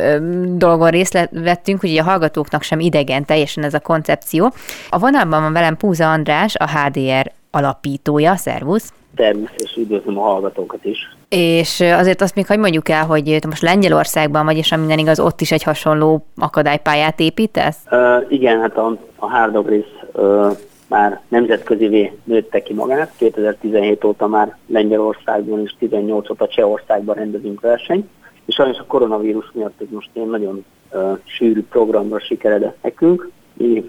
[0.58, 4.54] dolgon részt vettünk, hogy a hallgatóknak sem idegen teljesen ez a koncepció.
[4.90, 8.36] A vonalban van velem Púza András, a HDR alapítója.
[8.36, 8.94] Szervusz!
[9.16, 11.16] Természetesen üdvözlöm a hallgatókat is.
[11.30, 15.42] És azért azt még hogy mondjuk el, hogy most Lengyelországban vagy, és minden igaz, ott
[15.42, 17.78] is egy hasonló akadálypályát építesz?
[17.92, 23.12] Uh, igen, hát a, a Hardogris uh, már nemzetközivé nőtte ki magát.
[23.18, 28.10] 2017 óta már Lengyelországban és 18 óta Csehországban rendezünk versenyt.
[28.46, 33.32] És sajnos a koronavírus miatt ez most egy nagyon uh, sűrű programra sikeredett nekünk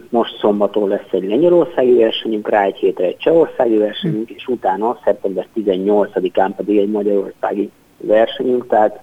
[0.08, 5.46] most szombaton lesz egy Lengyelországi versenyünk, rá egy hétre egy Csehországi versenyünk, és utána szeptember
[5.56, 9.00] 18-án pedig egy Magyarországi versenyünk, tehát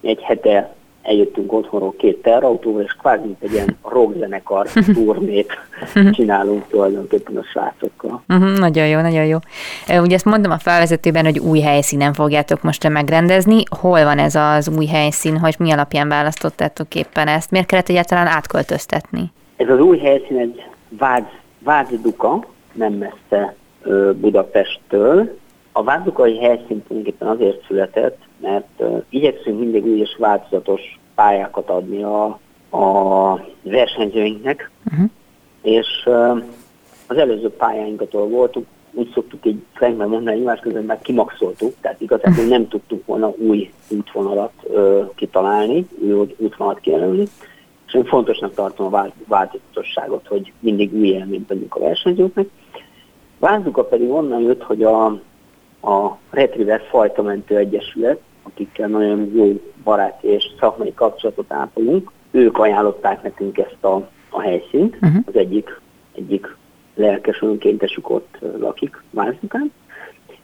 [0.00, 5.52] egy hete eljöttünk otthonról két terautóval, és kvázi egy ilyen rockzenekar turnét
[6.12, 8.22] csinálunk tulajdonképpen a srácokkal.
[8.28, 9.38] Uh-huh, nagyon jó, nagyon jó.
[10.00, 13.62] Ugye ezt mondtam a felvezetőben, hogy új helyszínen fogjátok most megrendezni.
[13.80, 17.50] Hol van ez az új helyszín, hogy mi alapján választottátok éppen ezt?
[17.50, 19.30] Miért kellett egyáltalán átköltöztetni?
[19.56, 21.26] Ez az új helyszín egy Vád,
[21.58, 23.54] Vádduka, nem messze
[24.14, 25.38] Budapesttől.
[25.72, 32.24] A Váddukai helyszín tulajdonképpen azért született, mert igyekszünk mindig új és változatos pályákat adni a,
[32.70, 35.10] a versenyzőinknek, uh-huh.
[35.62, 36.08] és
[37.06, 42.00] az előző pályáinkat, ahol voltunk, úgy szoktuk így frankben mondani, egymás közben meg kimaxoltuk, tehát
[42.00, 47.24] igazából nem tudtuk volna új útvonalat uh, kitalálni, új útvonalat kijelölni,
[47.92, 52.46] és én fontosnak tartom a változatosságot, hogy mindig új élményt adjunk a versenyzőknek.
[53.38, 55.04] Vázduka pedig onnan jött, hogy a,
[55.82, 63.58] a Retriever Fajtamentő Egyesület, akikkel nagyon jó baráti és szakmai kapcsolatot ápolunk, ők ajánlották nekünk
[63.58, 65.22] ezt a, a helyszínt, uh-huh.
[65.26, 65.80] az egyik,
[66.14, 66.56] egyik
[66.94, 69.72] lelkes önkéntesük ott lakik Vázdukán.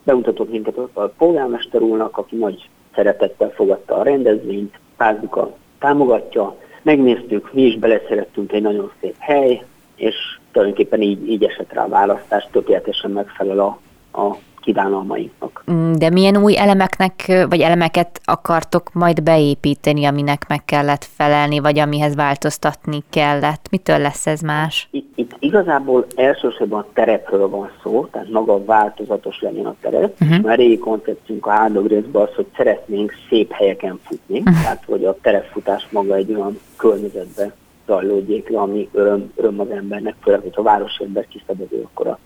[0.03, 7.62] Bemutatott minket a polgármester úrnak, aki nagy szeretettel fogadta a rendezvényt, Vázduka támogatja, Megnéztük, mi
[7.62, 9.64] is beleszerettünk egy nagyon szép hely,
[9.97, 10.14] és
[10.53, 13.81] tulajdonképpen így, így esett rá a választás, tökéletesen megfelel a,
[14.21, 15.64] a kívánalmainknak.
[15.71, 21.79] Mm, de milyen új elemeknek, vagy elemeket akartok majd beépíteni, aminek meg kellett felelni, vagy
[21.79, 23.66] amihez változtatni kellett?
[23.71, 24.88] Mitől lesz ez más?
[24.90, 30.21] Itt, itt igazából elsősorban a terepről van szó, tehát maga változatos legyen a terep.
[30.21, 30.40] Uh-huh.
[30.44, 34.55] Már régi koncepciónk a hárdogrészben az, hogy szeretnénk szép helyeken futni, uh-huh.
[34.62, 37.53] tehát hogy a terepfutás maga egy olyan környezetbe
[37.88, 42.18] zajlódjék le, ami öröm, öröm az embernek, főleg, hogy a városi ember kiszabadul, akkor a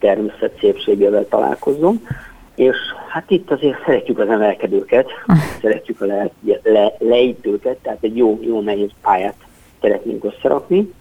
[0.00, 2.06] természet szépségével találkozom.
[2.54, 2.76] És
[3.08, 5.10] hát itt azért szeretjük az emelkedőket,
[5.62, 6.30] szeretjük a le,
[6.62, 9.36] le, leítőket, tehát egy jó, jó nehéz pályát
[9.80, 10.92] szeretnénk összerakni.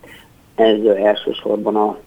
[0.55, 1.97] Ez elsősorban a,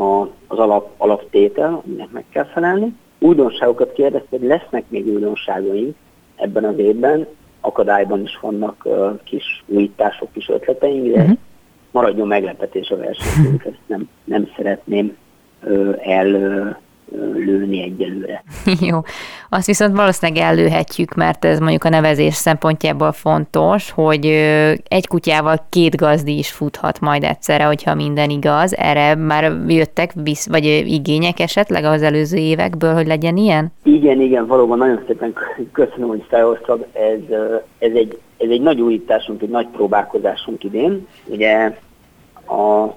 [0.00, 2.94] a, az alap, alaptétel, aminek meg kell felelni.
[3.18, 5.96] Újdonságokat kérdezte, hogy lesznek még újdonságaink
[6.36, 7.26] ebben az évben,
[7.60, 11.36] akadályban is vannak uh, kis újítások, kis ötleteink, de uh-huh.
[11.90, 15.16] maradjon meglepetés a versenyünk, ezt nem, nem szeretném
[16.04, 18.44] ellőni egyelőre.
[18.88, 18.98] Jó,
[19.48, 24.26] azt viszont valószínűleg ellőhetjük, mert ez mondjuk a nevezés szempontjából fontos, hogy
[24.88, 28.76] egy kutyával két gazdi is futhat majd egyszerre, hogyha minden igaz.
[28.76, 33.72] Erre már jöttek visz, vagy igények esetleg az előző évekből, hogy legyen ilyen?
[33.82, 35.34] Igen, igen, valóban nagyon szépen
[35.72, 36.86] köszönöm, hogy felhoztad.
[36.92, 37.38] Ez,
[37.78, 41.06] ez, egy, ez egy nagy újításunk, egy nagy próbálkozásunk idén.
[41.26, 41.78] Ugye
[42.46, 42.94] a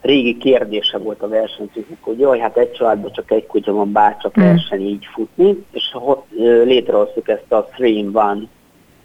[0.00, 4.16] régi kérdése volt a versenyzőknek, hogy jaj, hát egy családban csak egy kutya van, bár
[4.16, 4.42] csak mm.
[4.42, 5.96] verseny így futni, és
[6.64, 8.40] létrehoztuk ezt a 3 in one,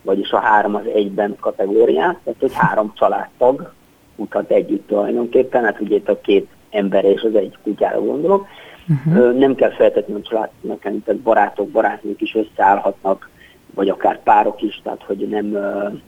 [0.01, 3.73] vagyis a három az egyben kategóriát, tehát hogy három családtag
[4.15, 8.47] mutat együtt tulajdonképpen, hát ugye itt a két ember és az egy kutyára gondolok.
[8.87, 9.37] Uh-huh.
[9.37, 13.29] Nem kell feltétlenül a családnak, tehát barátok, barátnők is összeállhatnak
[13.75, 15.57] vagy akár párok is, tehát hogy nem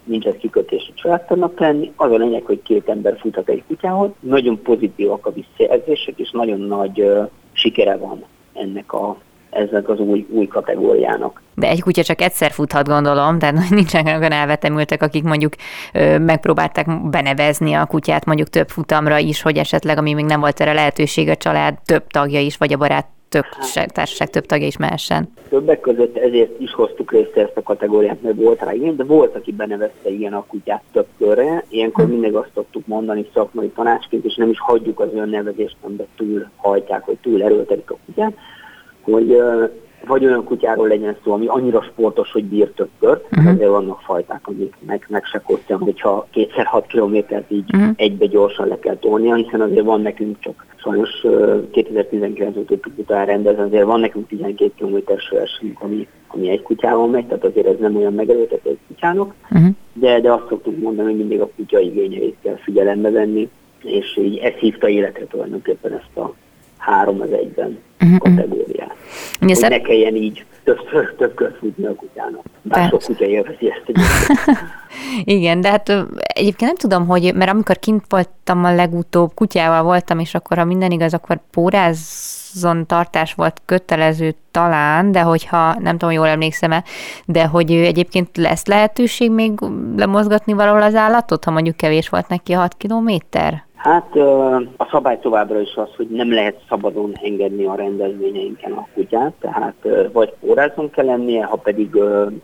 [0.04, 1.92] nincs ez kikötés a családtagnak lenni.
[1.96, 4.10] Az a lényeg, hogy két ember futhat egy kutyához.
[4.20, 7.12] Nagyon pozitívak a visszajelzések, és nagyon nagy
[7.52, 9.18] sikere van ennek a
[9.50, 11.42] ezek az új, új kategóriának.
[11.56, 15.54] De egy kutya csak egyszer futhat, gondolom, tehát nincsenek olyan elvetemültek, akik mondjuk
[15.94, 20.62] ö, megpróbálták benevezni a kutyát mondjuk több futamra is, hogy esetleg, ami még nem volt
[20.62, 23.46] erre lehetőség, a család több tagja is, vagy a barát több
[23.88, 25.34] társaság több tagja is mehessen.
[25.50, 29.36] Többek között ezért is hoztuk részt ezt a kategóriát, mert volt rá igen, de volt,
[29.36, 31.64] aki benevezte ilyen a kutyát több körre.
[31.70, 32.12] Ilyenkor hm.
[32.12, 37.04] mindig azt tudtuk mondani szakmai tanácsként, és nem is hagyjuk az önnevezést, amiben túl hajtják,
[37.04, 38.34] hogy túl erőltetik a kutyát,
[39.02, 39.42] hogy
[40.06, 43.54] vagy olyan kutyáról legyen szó, ami annyira sportos, hogy bír több kört, uh-huh.
[43.54, 47.94] azért vannak fajták, amik meg, meg se kosztjan, hogyha kétszer 6 kilométert így uh-huh.
[47.96, 51.26] egybe gyorsan le kell tolnia, hiszen azért van nekünk csak sajnos
[51.72, 57.26] 2019 óta tudtuk elrendezni, azért van nekünk 12 kilométeres versenyünk, ami, ami egy kutyával megy,
[57.26, 59.70] tehát azért ez nem olyan megerőltető egy kutyának, uh-huh.
[59.94, 63.50] de, de azt szoktuk mondani, hogy mindig a kutya igényeit kell figyelembe venni,
[63.84, 66.34] és így ez hívta életre tulajdonképpen ezt a
[66.88, 68.18] három az egyben uh-huh.
[68.18, 68.96] kategóriát.
[69.42, 70.46] Ugye hogy ne kelljen így
[71.18, 72.42] több kört futni a kutyának.
[72.62, 74.00] Bár sok kutya élvezi ezt.
[75.24, 80.20] Igen, de hát egyébként nem tudom, hogy, mert amikor kint voltam a legutóbb, kutyával voltam,
[80.20, 86.14] és akkor ha minden igaz, akkor pórázzon tartás volt kötelező talán, de hogyha, nem tudom,
[86.14, 86.84] jól emlékszem-e,
[87.26, 89.52] de hogy egyébként lesz lehetőség még
[89.98, 93.67] lemozgatni valahol az állatot, ha mondjuk kevés volt neki a 6 kilométer?
[93.78, 94.16] Hát
[94.78, 99.88] a szabály továbbra is az, hogy nem lehet szabadon engedni a rendezvényeinken a kutyát, tehát
[100.12, 101.98] vagy pórázon kell lennie, ha pedig,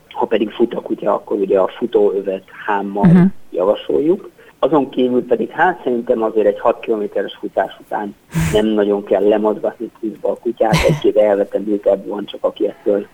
[0.10, 3.26] ha pedig fut a kutya, akkor ugye a futóövet hámmal uh-huh.
[3.52, 4.32] javasoljuk.
[4.60, 8.16] Azon kívül pedig hát szerintem azért egy 6 kilométeres futás után
[8.54, 13.08] nem nagyon kell lemozgatni tűzbe a kutyát, egy-két elvetendőkebb van csak, aki ettől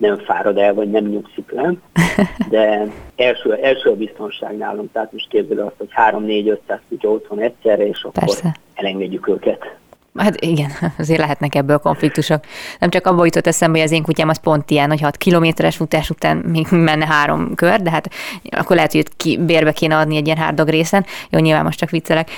[0.00, 1.72] nem fárad el, vagy nem nyugszik le,
[2.50, 2.86] de
[3.16, 8.02] első, első a biztonság nálunk, tehát most képzeld azt, hogy 3-4-500 kutya otthon egyszerre, és
[8.02, 8.56] akkor Persze.
[8.74, 9.76] elengedjük őket.
[10.16, 12.44] Hát igen, azért lehetnek ebből konfliktusok.
[12.78, 15.76] Nem csak abból jutott eszembe, hogy az én kutyám az pont ilyen, hogy 6 kilométeres
[15.76, 18.10] futás után még menne három kör, de hát
[18.50, 21.04] akkor lehet, hogy ki, bérbe kéne adni egy ilyen hárdog részen.
[21.30, 22.28] Jó, nyilván most csak viccelek.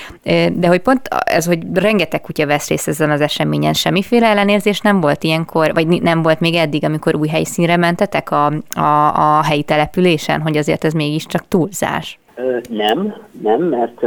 [0.53, 5.01] De hogy pont ez, hogy rengeteg kutya vesz részt ezen az eseményen, semmiféle ellenérzés nem
[5.01, 8.45] volt ilyenkor, vagy nem volt még eddig, amikor új helyszínre mentetek a,
[8.75, 12.19] a, a helyi településen, hogy azért ez mégiscsak túlzás?
[12.69, 14.01] Nem, nem, mert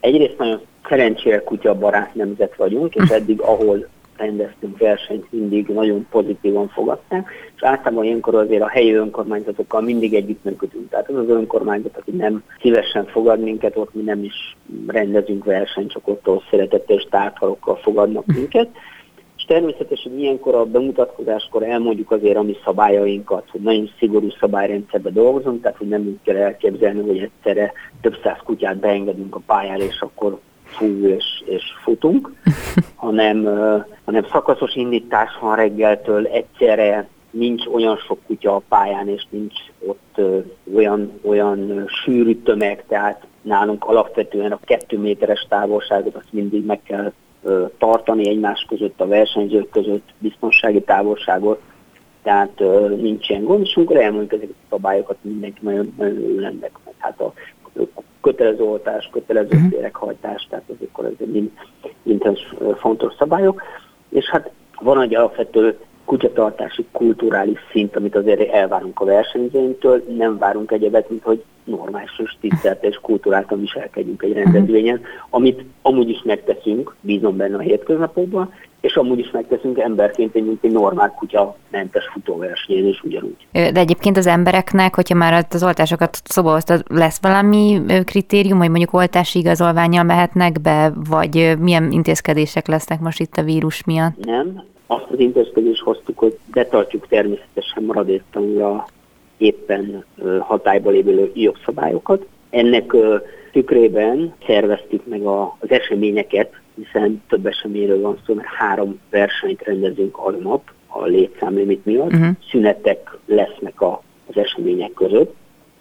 [0.00, 7.30] egyrészt nagyon szerencsére kutyabarát nemzet vagyunk, és eddig, ahol rendeztünk versenyt, mindig nagyon pozitívan fogadták,
[7.56, 10.90] és általában ilyenkor azért a helyi önkormányzatokkal mindig együttműködünk.
[10.90, 15.90] Tehát az az önkormányzat, aki nem szívesen fogad minket, ott mi nem is rendezünk versenyt,
[15.90, 18.68] csak ott ahol szeretettel és tártharokkal fogadnak minket.
[19.36, 25.62] És természetesen ilyenkor a bemutatkozáskor elmondjuk azért a mi szabályainkat, hogy nagyon szigorú szabályrendszerben dolgozunk,
[25.62, 30.00] tehát hogy nem úgy kell elképzelni, hogy egyszerre több száz kutyát beengedünk a pályára, és
[30.00, 30.38] akkor
[30.70, 32.32] fú és, és futunk,
[32.94, 33.44] hanem,
[34.04, 39.54] hanem szakaszos indítás van reggeltől, egyszerre nincs olyan sok kutya a pályán, és nincs
[39.86, 40.20] ott
[40.74, 47.12] olyan, olyan sűrű tömeg, tehát nálunk alapvetően a kettő méteres távolságot azt mindig meg kell
[47.78, 51.60] tartani egymás között, a versenyzők között, biztonsági távolságot,
[52.22, 52.62] tehát
[52.96, 56.70] nincs ilyen gond, és amikor elmondjuk ezeket a szabályokat, mindenki nagyon, nagyon ennek.
[56.98, 57.32] Hát a
[58.20, 59.70] kötelező oltás, kötelező uh-huh.
[59.70, 61.50] féreghajtás, tehát akkor ez mind,
[62.02, 62.38] mind
[62.78, 63.62] fontos szabályok.
[64.08, 64.50] És hát
[64.80, 71.22] van egy alapvető kutyatartási kulturális szint, amit azért elvárunk a versenyzőinktől, nem várunk egyebet, mint
[71.22, 75.00] hogy normális és tisztelt és kultúráltan viselkedjünk egy rendezvényen,
[75.30, 80.72] amit amúgy is megteszünk, bízom benne a hétköznapokban, és amúgy is megteszünk emberként, mint egy
[80.72, 83.46] normál kutya mentes futóversenyen is ugyanúgy.
[83.52, 88.92] De egyébként az embereknek, hogyha már az oltásokat szóba hoztad, lesz valami kritérium, hogy mondjuk
[88.92, 94.24] oltási igazolványjal mehetnek be, vagy milyen intézkedések lesznek most itt a vírus miatt?
[94.24, 98.86] Nem, azt az intézkedést hoztuk, hogy betartjuk természetesen maradéktalanul a
[99.38, 100.04] éppen
[100.38, 102.26] hatályba lévő jogszabályokat.
[102.50, 102.96] Ennek
[103.52, 110.70] tükrében szerveztük meg az eseményeket, hiszen több eseményről van szó, mert három versenyt rendezünk aznap
[110.86, 112.12] a létszámlimit miatt.
[112.12, 112.28] Uh-huh.
[112.50, 115.34] Szünetek lesznek a, az események között,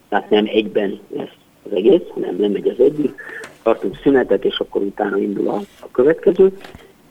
[0.10, 3.22] tehát nem egyben lesz az egész, hanem nem megy az egyik.
[3.64, 6.58] Tartunk szünetet, és akkor utána indul a, a következő.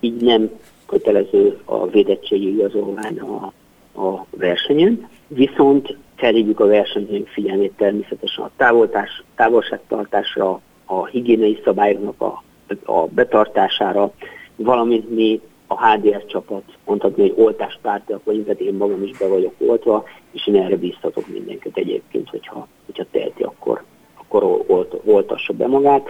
[0.00, 0.50] Így nem
[0.86, 3.52] kötelező a védettségi igazolvány a,
[4.00, 12.42] a versenyen, viszont felhívjuk a versenyzőink figyelmét természetesen a távoltás, távolságtartásra, a higiéniai szabályoknak a,
[12.84, 14.12] a betartására,
[14.56, 19.54] valamint mi a HDR csapat mondhatni, hogy oltáspártiak vagyunk, tehát én magam is be vagyok
[19.58, 25.66] oltva, és én erre bíztatok mindenkit egyébként, hogyha, hogyha teheti, akkor, akkor olt, oltassa be
[25.66, 26.08] magát,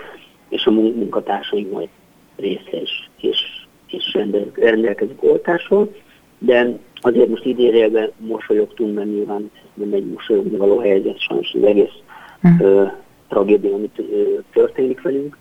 [0.48, 1.88] és a munkatársaink majd
[2.36, 3.38] része is, és,
[3.86, 4.18] és
[4.54, 5.94] rendelkezik oltásról,
[6.38, 11.92] de azért most idézőjelben mosolyogtunk, mert nyilván nem egy mosolyogni való helyzet, sajnos az egész
[12.40, 12.62] hm.
[12.64, 12.84] ö,
[13.28, 15.36] tragédia, amit ö, történik velünk,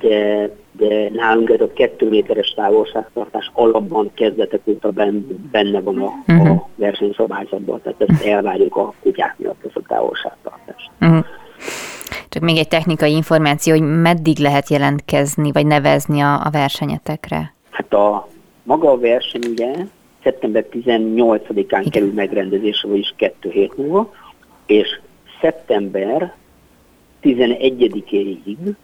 [0.00, 4.92] de, de nálunk ez a kettő méteres távolságtartás alapban kezdetek óta
[5.50, 6.50] benne van a, uh-huh.
[6.50, 10.90] a versenyszabályzatban, tehát ezt elvárjuk a kutyák miatt, ezt a távolságtartást.
[11.00, 11.24] Uh-huh.
[12.28, 17.54] Csak még egy technikai információ, hogy meddig lehet jelentkezni, vagy nevezni a, a versenyetekre?
[17.70, 18.28] Hát a
[18.62, 19.74] maga a verseny ugye
[20.22, 24.12] szeptember 18-án kerül megrendezésre, vagyis kettő hét múlva,
[24.66, 25.00] és
[25.40, 26.34] szeptember
[27.22, 28.74] 11-éig,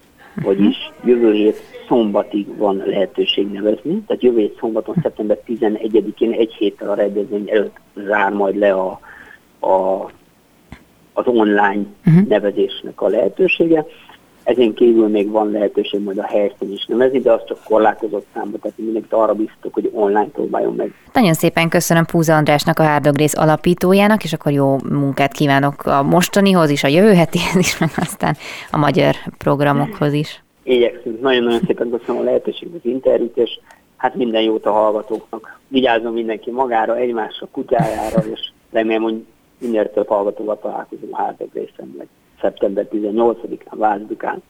[0.42, 1.56] vagyis jövő hét
[1.88, 7.76] szombatig van lehetőség nevezni, tehát jövő hét szombaton, szeptember 11-én egy héttel a rendezvény előtt
[7.94, 9.00] zár majd le a,
[9.60, 10.04] a,
[11.12, 12.26] az online uh-huh.
[12.28, 13.86] nevezésnek a lehetősége.
[14.48, 18.58] Ezen kívül még van lehetőség majd a helyszín is nevezni, de az csak korlátozott számba,
[18.58, 20.92] tehát mindenkit arra biztos, hogy online próbáljon meg.
[21.12, 26.70] Nagyon szépen köszönöm Púza Andrásnak, a Hárdogrész alapítójának, és akkor jó munkát kívánok a mostanihoz
[26.70, 28.36] is, a jövő hetihez is, meg aztán
[28.70, 30.42] a magyar programokhoz is.
[30.62, 31.20] Igyekszünk.
[31.20, 33.60] Nagyon-nagyon szépen köszönöm a lehetőséget, az interjút, és
[33.96, 35.58] hát minden jót a hallgatóknak.
[35.68, 39.24] Vigyázzon mindenki magára, egymásra, kutyájára, és remélem, hogy
[39.58, 41.96] minél több hallgatóval találkozunk a Hárdogrészem,
[42.42, 44.42] meg szeptember 18-án, Vázdukán.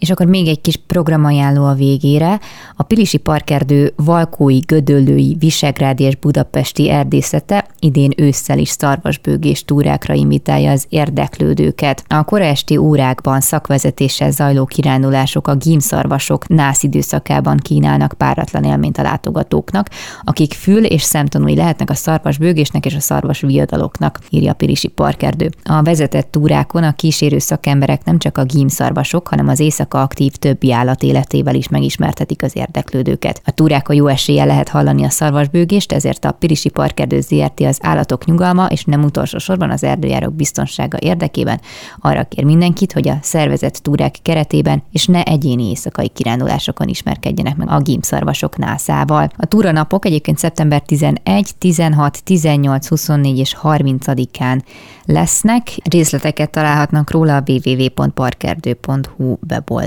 [0.00, 2.40] És akkor még egy kis programajánló a végére.
[2.76, 10.70] A Pilisi Parkerdő Valkói, Gödöllői, Visegrádi és Budapesti erdészete idén ősszel is szarvasbőgés túrákra invitálja
[10.70, 12.04] az érdeklődőket.
[12.08, 19.02] A kora esti órákban szakvezetéssel zajló kirándulások a gímszarvasok nász időszakában kínálnak páratlan élményt a
[19.02, 19.88] látogatóknak,
[20.24, 25.50] akik fül- és szemtanúi lehetnek a szarvasbőgésnek és a szarvas viadaloknak, írja a Pilisi Parkerdő.
[25.64, 29.60] A vezetett túrákon a kísérő szakemberek nem csak a gímszarvasok, hanem az
[29.90, 33.42] éjszaka aktív többi állat életével is megismertetik az érdeklődőket.
[33.44, 38.24] A túrákon jó esélye lehet hallani a szarvasbőgést, ezért a Pirisi Parkerdő ZRT az állatok
[38.24, 41.60] nyugalma és nem utolsó sorban az erdőjárok biztonsága érdekében
[42.00, 47.68] arra kér mindenkit, hogy a szervezett túrák keretében és ne egyéni éjszakai kirándulásokon ismerkedjenek meg
[47.70, 49.28] a gímszarvasok nászával.
[49.36, 54.60] A túranapok egyébként szeptember 11, 16, 18, 24 és 30-án
[55.04, 55.68] lesznek.
[55.90, 59.79] Részleteket találhatnak róla a www.parkerdő.hu weboldalon.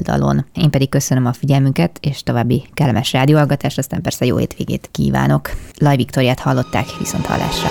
[0.53, 5.49] Én pedig köszönöm a figyelmüket, és további kellemes rádióhallgatást, aztán persze jó hétvégét kívánok.
[5.77, 7.69] Laj Viktoriát hallották, viszont hallásra.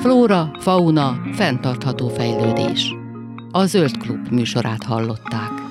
[0.00, 2.94] Flóra, fauna, fenntartható fejlődés.
[3.52, 5.65] A Zöld Klub műsorát hallották.